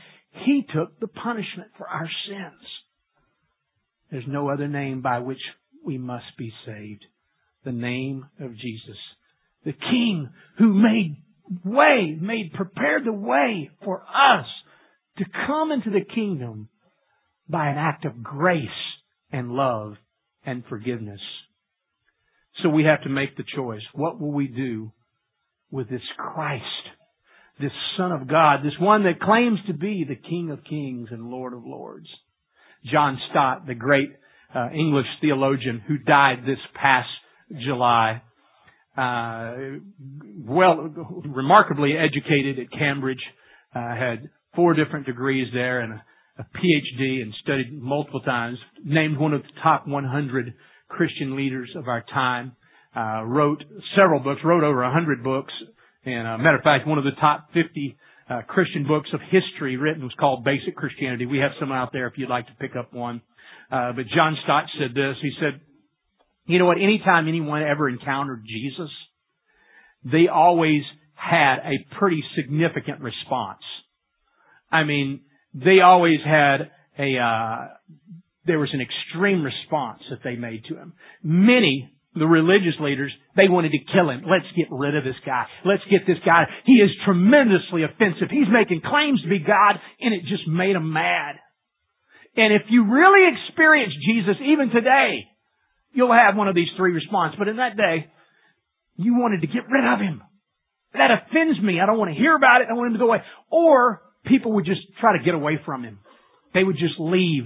He 0.46 0.64
took 0.74 1.00
the 1.00 1.08
punishment 1.08 1.72
for 1.78 1.88
our 1.88 2.08
sins. 2.28 2.62
There's 4.12 4.28
no 4.28 4.50
other 4.50 4.68
name 4.68 5.02
by 5.02 5.20
which 5.20 5.40
we 5.84 5.98
must 5.98 6.38
be 6.38 6.52
saved. 6.66 7.04
The 7.66 7.72
name 7.72 8.28
of 8.40 8.56
Jesus. 8.56 8.98
The 9.66 9.74
King 9.74 10.30
who 10.60 10.74
made 10.74 11.18
way, 11.66 12.18
made, 12.20 12.54
prepared 12.54 13.06
the 13.06 13.14
way 13.14 13.72
for 13.84 14.02
us 14.02 14.46
to 15.18 15.26
come 15.48 15.72
into 15.72 15.90
the 15.90 16.06
kingdom 16.14 16.70
by 17.50 17.70
an 17.70 17.78
act 17.78 18.06
of 18.06 18.24
grace 18.24 18.68
and 19.32 19.52
love 19.52 19.96
and 20.46 20.64
forgiveness. 20.68 21.22
So 22.62 22.70
we 22.70 22.84
have 22.84 23.02
to 23.04 23.10
make 23.10 23.36
the 23.36 23.44
choice. 23.56 23.82
What 23.94 24.20
will 24.20 24.32
we 24.32 24.48
do 24.48 24.92
with 25.72 25.90
this 25.90 26.02
Christ, 26.18 26.64
this 27.60 27.72
Son 27.98 28.12
of 28.12 28.28
God, 28.28 28.60
this 28.64 28.78
one 28.80 29.04
that 29.04 29.20
claims 29.20 29.60
to 29.68 29.74
be 29.74 30.06
the 30.08 30.16
King 30.16 30.52
of 30.52 30.64
Kings 30.64 31.10
and 31.12 31.30
Lord 31.30 31.54
of 31.54 31.66
Lords? 31.66 32.08
John 32.92 33.18
Stott, 33.30 33.66
the 33.66 33.74
great 33.74 34.10
uh, 34.54 34.70
English 34.72 35.08
theologian 35.22 35.82
who 35.88 35.98
died 35.98 36.44
this 36.46 36.60
past 36.80 37.10
July, 37.66 38.22
uh, 38.98 39.56
well, 40.46 40.94
remarkably 41.26 41.94
educated 41.98 42.60
at 42.60 42.72
Cambridge, 42.78 43.22
uh, 43.74 43.96
had 43.96 44.30
four 44.56 44.76
different 44.76 45.06
degrees 45.08 45.48
there 45.54 45.80
and 45.80 45.94
a, 45.94 46.04
a 46.40 46.44
PhD 46.44 47.22
and 47.22 47.34
studied 47.42 47.74
multiple 47.74 48.22
times, 48.22 48.60
named 48.84 49.18
one 49.18 49.34
of 49.34 49.42
the 49.42 49.62
top 49.64 49.88
100 49.88 50.54
Christian 50.96 51.36
leaders 51.36 51.70
of 51.76 51.88
our 51.88 52.04
time, 52.14 52.56
uh, 52.96 53.24
wrote 53.26 53.64
several 53.96 54.20
books, 54.20 54.42
wrote 54.44 54.64
over 54.64 54.84
a 54.84 54.88
100 54.88 55.24
books, 55.24 55.54
and 56.06 56.28
uh, 56.28 56.38
matter 56.38 56.58
of 56.58 56.64
fact, 56.64 56.88
one 56.88 56.98
of 56.98 57.04
the 57.04 57.18
top 57.20 57.50
50 57.54 57.98
uh, 58.30 58.42
Christian 58.48 58.86
books 58.88 59.10
of 59.14 59.20
history 59.32 59.78
written 59.78 60.04
was 60.04 60.14
called 60.20 60.44
Basic 60.44 60.76
Christianity. 60.76 61.26
We 61.26 61.40
have 61.40 61.52
some 61.60 61.72
out 61.72 61.92
there 61.92 62.08
if 62.08 62.14
you'd 62.18 62.30
like 62.30 62.48
to 62.48 62.54
pick 62.60 62.76
up 62.76 62.94
one. 62.94 63.22
Uh, 63.72 63.94
but 63.94 64.06
John 64.16 64.38
Stott 64.44 64.66
said 64.80 64.96
this. 64.96 65.16
He 65.22 65.32
said, 65.40 65.62
you 66.46 66.60
know 66.60 66.66
what? 66.66 66.78
Anytime 66.78 67.28
anyone 67.28 67.64
ever 67.64 67.90
encountered 67.90 68.44
Jesus, 68.46 68.92
they 70.04 70.28
always 70.34 70.84
had 71.16 71.58
a 71.60 71.96
pretty 71.98 72.24
significant 72.36 73.02
response. 73.02 73.62
I 74.72 74.84
mean, 74.84 75.22
they 75.54 75.80
always 75.84 76.20
had 76.26 76.72
a, 77.00 77.18
uh, 77.18 77.68
there 78.46 78.60
was 78.60 78.70
an 78.74 78.82
extreme 78.82 79.44
response 79.44 80.02
that 80.10 80.20
they 80.24 80.36
made 80.36 80.66
to 80.66 80.76
him. 80.76 80.94
Many, 81.24 81.92
the 82.16 82.28
religious 82.28 82.76
leaders, 82.80 83.12
they 83.36 83.48
wanted 83.48 83.72
to 83.72 83.80
kill 83.92 84.10
him. 84.10 84.24
Let's 84.28 84.50
get 84.56 84.68
rid 84.70 84.96
of 84.96 85.04
this 85.04 85.20
guy. 85.26 85.46
Let's 85.66 85.84
get 85.90 86.06
this 86.06 86.20
guy. 86.26 86.46
He 86.66 86.74
is 86.74 86.92
tremendously 87.06 87.84
offensive. 87.84 88.30
He's 88.30 88.52
making 88.52 88.82
claims 88.82 89.22
to 89.24 89.30
be 89.30 89.40
God, 89.40 89.80
and 90.02 90.14
it 90.14 90.22
just 90.28 90.48
made 90.48 90.76
them 90.76 90.92
mad. 90.92 91.36
And 92.36 92.54
if 92.54 92.64
you 92.70 92.92
really 92.92 93.30
experience 93.32 93.94
Jesus 94.06 94.38
even 94.42 94.70
today, 94.70 95.26
you'll 95.94 96.14
have 96.14 96.36
one 96.36 96.48
of 96.48 96.56
these 96.56 96.70
three 96.76 96.92
responses. 96.92 97.38
But 97.38 97.48
in 97.48 97.58
that 97.58 97.78
day, 97.78 98.08
you 98.96 99.16
wanted 99.16 99.42
to 99.42 99.48
get 99.48 99.70
rid 99.70 99.86
of 99.86 100.00
him. 100.00 100.22
That 100.94 101.10
offends 101.10 101.62
me. 101.62 101.80
I 101.80 101.86
don't 101.86 101.98
want 101.98 102.12
to 102.12 102.20
hear 102.20 102.36
about 102.36 102.62
it. 102.62 102.68
I 102.70 102.74
want 102.74 102.88
him 102.88 102.94
to 102.94 103.00
go 103.00 103.08
away. 103.08 103.24
Or 103.50 104.02
people 104.26 104.54
would 104.54 104.66
just 104.66 104.82
try 105.00 105.18
to 105.18 105.24
get 105.24 105.34
away 105.34 105.60
from 105.66 105.84
him. 105.84 106.00
They 106.54 106.64
would 106.64 106.78
just 106.78 107.00
leave. 107.00 107.46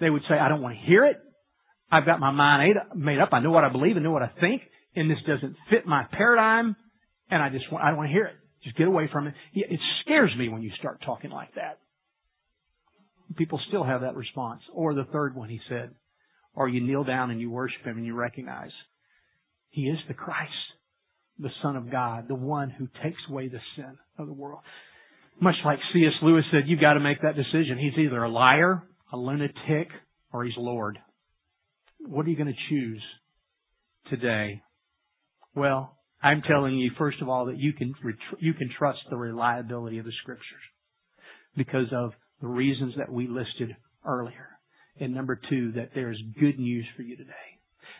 They 0.00 0.10
would 0.10 0.22
say, 0.28 0.34
I 0.34 0.48
don't 0.48 0.62
want 0.62 0.76
to 0.76 0.86
hear 0.86 1.04
it. 1.04 1.16
I've 1.90 2.04
got 2.04 2.20
my 2.20 2.30
mind 2.30 2.74
made 2.94 3.18
up. 3.18 3.30
I 3.32 3.40
know 3.40 3.50
what 3.50 3.64
I 3.64 3.70
believe 3.70 3.96
and 3.96 4.04
know 4.04 4.10
what 4.10 4.22
I 4.22 4.30
think. 4.40 4.62
And 4.94 5.10
this 5.10 5.18
doesn't 5.26 5.56
fit 5.70 5.86
my 5.86 6.04
paradigm. 6.12 6.76
And 7.30 7.42
I 7.42 7.48
just 7.48 7.70
want, 7.72 7.84
I 7.84 7.88
don't 7.88 7.96
want 7.96 8.08
to 8.08 8.12
hear 8.12 8.26
it. 8.26 8.36
Just 8.64 8.76
get 8.76 8.88
away 8.88 9.08
from 9.12 9.26
it. 9.26 9.34
It 9.54 9.80
scares 10.02 10.30
me 10.36 10.48
when 10.48 10.62
you 10.62 10.70
start 10.78 11.00
talking 11.04 11.30
like 11.30 11.54
that. 11.54 11.78
People 13.36 13.60
still 13.68 13.84
have 13.84 14.00
that 14.00 14.16
response. 14.16 14.60
Or 14.72 14.94
the 14.94 15.04
third 15.04 15.34
one, 15.34 15.48
he 15.48 15.60
said, 15.68 15.90
or 16.54 16.68
you 16.68 16.80
kneel 16.80 17.04
down 17.04 17.30
and 17.30 17.40
you 17.40 17.50
worship 17.50 17.84
him 17.84 17.96
and 17.96 18.06
you 18.06 18.14
recognize 18.14 18.70
he 19.70 19.82
is 19.82 19.98
the 20.08 20.14
Christ, 20.14 20.50
the 21.38 21.50
Son 21.62 21.76
of 21.76 21.90
God, 21.90 22.26
the 22.26 22.34
one 22.34 22.70
who 22.70 22.88
takes 23.02 23.20
away 23.30 23.48
the 23.48 23.60
sin 23.76 23.96
of 24.18 24.26
the 24.26 24.32
world. 24.32 24.60
Much 25.40 25.54
like 25.64 25.78
C.S. 25.92 26.14
Lewis 26.22 26.44
said, 26.50 26.64
you've 26.66 26.80
got 26.80 26.94
to 26.94 27.00
make 27.00 27.22
that 27.22 27.36
decision. 27.36 27.78
He's 27.78 27.96
either 27.96 28.24
a 28.24 28.28
liar, 28.28 28.82
a 29.12 29.16
lunatic, 29.16 29.88
or 30.32 30.44
he's 30.44 30.54
Lord. 30.56 30.98
What 32.00 32.26
are 32.26 32.30
you 32.30 32.36
going 32.36 32.52
to 32.52 32.68
choose 32.68 33.02
today? 34.10 34.62
Well, 35.54 35.96
I'm 36.22 36.42
telling 36.42 36.76
you, 36.76 36.90
first 36.98 37.20
of 37.22 37.28
all, 37.28 37.46
that 37.46 37.58
you 37.58 37.72
can, 37.72 37.94
you 38.38 38.54
can 38.54 38.70
trust 38.76 38.98
the 39.10 39.16
reliability 39.16 39.98
of 39.98 40.04
the 40.04 40.12
scriptures 40.22 40.44
because 41.56 41.86
of 41.92 42.12
the 42.40 42.48
reasons 42.48 42.94
that 42.98 43.10
we 43.10 43.26
listed 43.26 43.76
earlier. 44.06 44.48
And 45.00 45.14
number 45.14 45.40
two, 45.48 45.72
that 45.72 45.90
there's 45.94 46.20
good 46.40 46.58
news 46.58 46.86
for 46.96 47.02
you 47.02 47.16
today. 47.16 47.32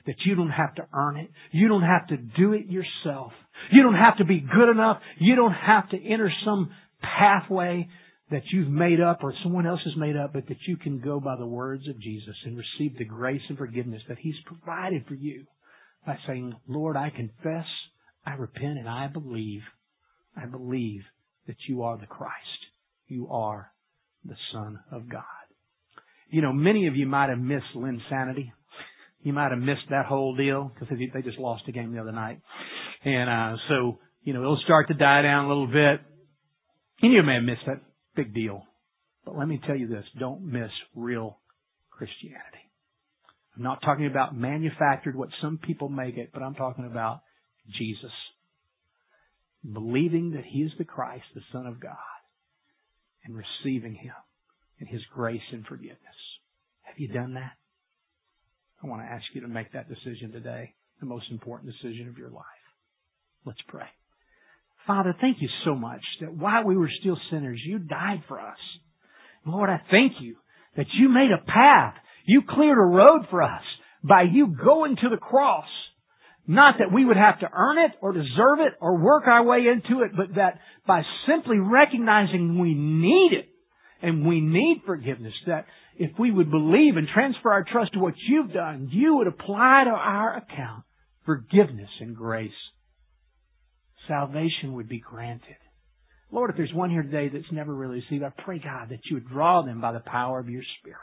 That 0.07 0.17
you 0.25 0.35
don't 0.35 0.51
have 0.51 0.75
to 0.77 0.87
earn 0.93 1.17
it. 1.17 1.31
You 1.53 1.69
don't 1.69 1.83
have 1.83 2.09
to 2.09 2.17
do 2.17 2.53
it 2.53 2.67
yourself. 2.67 3.33
You 3.73 3.83
don't 3.83 3.95
have 3.95 4.19
to 4.19 4.25
be 4.25 4.41
good 4.41 4.71
enough. 4.71 4.99
You 5.19 5.37
don't 5.37 5.53
have 5.53 5.89
to 5.91 5.97
enter 5.97 6.33
some 6.45 6.71
pathway 7.03 7.89
that 8.31 8.43
you've 8.53 8.69
made 8.69 9.01
up 9.01 9.21
or 9.23 9.33
someone 9.43 9.67
else 9.67 9.81
has 9.85 9.97
made 9.97 10.17
up, 10.17 10.33
but 10.33 10.47
that 10.49 10.59
you 10.67 10.77
can 10.77 11.01
go 11.01 11.19
by 11.19 11.37
the 11.37 11.47
words 11.47 11.89
of 11.89 12.01
Jesus 12.01 12.35
and 12.45 12.57
receive 12.57 12.99
the 12.99 13.05
grace 13.05 13.41
and 13.49 13.57
forgiveness 13.57 14.03
that 14.09 14.19
He's 14.19 14.35
provided 14.45 15.07
for 15.07 15.15
you 15.15 15.45
by 16.07 16.19
saying, 16.27 16.55
Lord, 16.67 16.97
I 16.97 17.11
confess, 17.11 17.67
I 18.27 18.35
repent, 18.35 18.79
and 18.79 18.89
I 18.89 19.07
believe, 19.07 19.63
I 20.37 20.47
believe 20.47 21.03
that 21.47 21.57
you 21.69 21.83
are 21.83 21.97
the 21.97 22.07
Christ. 22.07 22.35
You 23.07 23.29
are 23.29 23.73
the 24.25 24.37
Son 24.53 24.79
of 24.93 25.09
God. 25.09 25.23
You 26.31 26.43
know, 26.43 26.53
many 26.53 26.87
of 26.87 26.97
you 26.97 27.07
might 27.07 27.31
have 27.31 27.39
missed 27.39 27.75
Linsanity. 27.75 28.53
You 29.23 29.33
might 29.33 29.51
have 29.51 29.59
missed 29.59 29.89
that 29.91 30.05
whole 30.05 30.37
deal 30.37 30.71
because 30.75 30.95
they 31.15 31.23
just 31.23 31.39
lost 31.39 31.63
a 31.69 31.73
game 31.73 31.93
the 31.93 32.01
other 32.01 32.13
night. 32.13 32.41
And, 33.05 33.31
uh, 33.31 33.57
so, 33.69 33.99
you 34.23 34.35
know, 34.35 34.43
it'll 34.43 34.61
start 34.65 34.89
to 34.89 34.95
die 34.95 35.23
down 35.23 35.47
a 35.47 35.49
little 35.49 35.67
bit. 35.67 36.01
And 37.01 37.13
you 37.13 37.23
may 37.23 37.35
have 37.35 37.45
missed 37.45 37.63
that 37.67 37.81
big 38.15 38.35
deal. 38.35 38.65
But 39.25 39.37
let 39.37 39.49
me 39.49 39.61
tell 39.67 39.77
you 39.77 39.89
this, 39.89 40.05
don't 40.19 40.43
miss 40.43 40.71
real 40.95 41.39
Christianity. 41.91 42.71
I'm 43.57 43.63
not 43.63 43.83
talking 43.83 44.07
about 44.07 44.37
manufactured 44.37 45.17
what 45.17 45.31
some 45.43 45.59
people 45.59 45.89
make 45.89 46.17
it, 46.17 46.31
but 46.33 46.43
I'm 46.43 46.55
talking 46.55 46.87
about 46.87 47.23
Jesus. 47.77 48.13
Believing 49.71 50.33
that 50.33 50.45
He 50.45 50.61
is 50.61 50.71
the 50.79 50.85
Christ, 50.85 51.25
the 51.35 51.43
Son 51.53 51.67
of 51.67 51.81
God, 51.81 51.97
and 53.25 53.37
receiving 53.37 53.95
Him 53.95 54.15
and 54.79 54.89
His 54.89 55.03
grace 55.13 55.43
and 55.53 55.67
forgiveness. 55.67 55.99
Have 56.83 56.99
you 56.99 57.09
done 57.09 57.35
that? 57.35 57.53
I 58.83 58.87
want 58.87 59.03
to 59.03 59.13
ask 59.13 59.25
you 59.35 59.41
to 59.41 59.49
make 59.49 59.73
that 59.73 59.89
decision 59.89 60.31
today, 60.31 60.75
the 61.01 61.07
most 61.07 61.27
important 61.31 61.73
decision 61.73 62.09
of 62.09 62.17
your 62.17 62.31
life. 62.31 62.45
Let's 63.45 63.61
pray. 63.67 63.89
Father, 64.89 65.15
thank 65.21 65.43
you 65.43 65.51
so 65.67 65.75
much 65.75 66.01
that 66.23 66.35
while 66.35 66.65
we 66.65 66.75
were 66.75 66.91
still 67.01 67.19
sinners, 67.31 67.61
you 67.63 67.79
died 67.79 68.23
for 68.27 68.41
us. 68.41 68.57
Lord, 69.45 69.69
I 69.69 69.83
thank 69.91 70.15
you 70.21 70.37
that 70.79 70.87
you 70.99 71.11
made 71.11 71.31
a 71.31 71.45
path. 71.45 71.95
You 72.25 72.41
cleared 72.49 72.79
a 72.79 72.97
road 72.97 73.27
for 73.29 73.43
us 73.43 73.63
by 74.03 74.23
you 74.23 74.47
going 74.47 74.97
to 74.97 75.11
the 75.11 75.19
cross. 75.19 75.69
Not 76.47 76.77
that 76.79 76.91
we 76.91 77.05
would 77.05 77.19
have 77.19 77.41
to 77.41 77.51
earn 77.53 77.77
it 77.79 77.93
or 78.01 78.15
deserve 78.15 78.61
it 78.61 78.73
or 78.81 78.97
work 78.97 79.25
our 79.27 79.45
way 79.45 79.67
into 79.71 80.03
it, 80.05 80.13
but 80.17 80.37
that 80.37 80.59
by 80.87 81.03
simply 81.29 81.59
recognizing 81.59 82.59
we 82.59 82.73
need 82.73 83.39
it 83.39 83.49
and 84.01 84.27
we 84.27 84.41
need 84.41 84.85
forgiveness, 84.87 85.35
that 85.47 85.67
if 85.99 86.19
we 86.19 86.31
would 86.31 86.51
believe 86.51 86.97
and 86.97 87.09
transfer 87.13 87.53
our 87.53 87.65
trust 87.71 87.93
to 87.93 87.99
what 87.99 88.15
you've 88.27 88.55
done, 88.55 88.89
you 88.91 89.17
would 89.17 89.27
apply 89.27 89.83
to 89.85 89.91
our 89.91 90.39
account 90.39 90.85
forgiveness 91.27 91.91
and 92.01 92.17
grace. 92.17 92.51
Salvation 94.09 94.75
would 94.75 94.89
be 94.89 95.01
granted. 95.01 95.57
Lord, 96.31 96.51
if 96.51 96.57
there's 96.57 96.75
one 96.75 96.91
here 96.91 97.03
today 97.03 97.29
that's 97.33 97.53
never 97.53 97.75
really 97.75 98.03
received, 98.03 98.25
I 98.25 98.33
pray, 98.43 98.59
God, 98.59 98.89
that 98.91 99.01
you 99.05 99.17
would 99.17 99.29
draw 99.29 99.63
them 99.63 99.81
by 99.81 99.93
the 99.93 100.01
power 100.01 100.39
of 100.39 100.49
your 100.49 100.63
Spirit. 100.81 100.99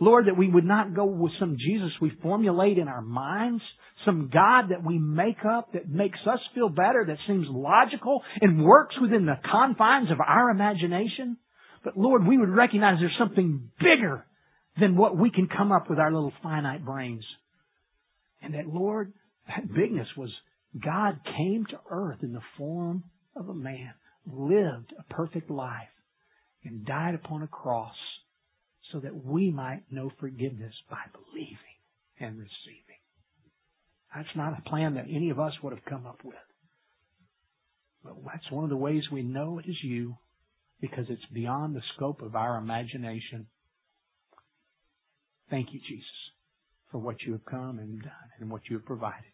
Lord, 0.00 0.26
that 0.26 0.36
we 0.36 0.48
would 0.48 0.64
not 0.64 0.94
go 0.94 1.04
with 1.04 1.32
some 1.38 1.56
Jesus 1.58 1.92
we 2.00 2.10
formulate 2.22 2.78
in 2.78 2.88
our 2.88 3.02
minds, 3.02 3.62
some 4.04 4.30
God 4.32 4.70
that 4.70 4.84
we 4.84 4.98
make 4.98 5.44
up 5.48 5.72
that 5.72 5.88
makes 5.88 6.18
us 6.26 6.40
feel 6.54 6.68
better, 6.68 7.04
that 7.06 7.18
seems 7.28 7.46
logical 7.48 8.22
and 8.40 8.64
works 8.64 8.96
within 9.00 9.26
the 9.26 9.38
confines 9.50 10.10
of 10.10 10.18
our 10.20 10.50
imagination. 10.50 11.36
But 11.84 11.96
Lord, 11.96 12.26
we 12.26 12.38
would 12.38 12.48
recognize 12.48 12.96
there's 12.98 13.16
something 13.18 13.70
bigger 13.78 14.26
than 14.80 14.96
what 14.96 15.16
we 15.16 15.30
can 15.30 15.48
come 15.48 15.70
up 15.70 15.88
with 15.88 16.00
our 16.00 16.12
little 16.12 16.32
finite 16.42 16.84
brains. 16.84 17.24
And 18.42 18.54
that 18.54 18.66
Lord, 18.66 19.12
that 19.46 19.72
bigness 19.72 20.08
was 20.16 20.30
God 20.82 21.20
came 21.24 21.66
to 21.70 21.80
earth 21.90 22.18
in 22.22 22.32
the 22.32 22.40
form 22.58 23.04
of 23.36 23.48
a 23.48 23.54
man, 23.54 23.94
lived 24.26 24.92
a 24.98 25.14
perfect 25.14 25.50
life, 25.50 25.88
and 26.64 26.84
died 26.84 27.14
upon 27.14 27.42
a 27.42 27.46
cross 27.46 27.94
so 28.92 29.00
that 29.00 29.24
we 29.24 29.50
might 29.50 29.82
know 29.90 30.10
forgiveness 30.18 30.74
by 30.90 30.98
believing 31.12 31.56
and 32.18 32.38
receiving. 32.38 33.00
That's 34.14 34.36
not 34.36 34.58
a 34.58 34.68
plan 34.68 34.94
that 34.94 35.06
any 35.08 35.30
of 35.30 35.40
us 35.40 35.52
would 35.62 35.72
have 35.72 35.84
come 35.84 36.06
up 36.06 36.20
with. 36.24 36.36
But 38.02 38.14
that's 38.24 38.50
one 38.50 38.64
of 38.64 38.70
the 38.70 38.76
ways 38.76 39.02
we 39.10 39.22
know 39.22 39.58
it 39.58 39.68
is 39.68 39.76
you 39.82 40.16
because 40.80 41.06
it's 41.08 41.24
beyond 41.32 41.74
the 41.74 41.82
scope 41.96 42.20
of 42.22 42.36
our 42.36 42.58
imagination. 42.58 43.46
Thank 45.50 45.68
you, 45.72 45.80
Jesus, 45.88 46.06
for 46.90 46.98
what 46.98 47.16
you 47.26 47.32
have 47.32 47.44
come 47.44 47.78
and 47.78 48.02
done 48.02 48.30
and 48.40 48.50
what 48.50 48.62
you 48.68 48.76
have 48.76 48.86
provided. 48.86 49.33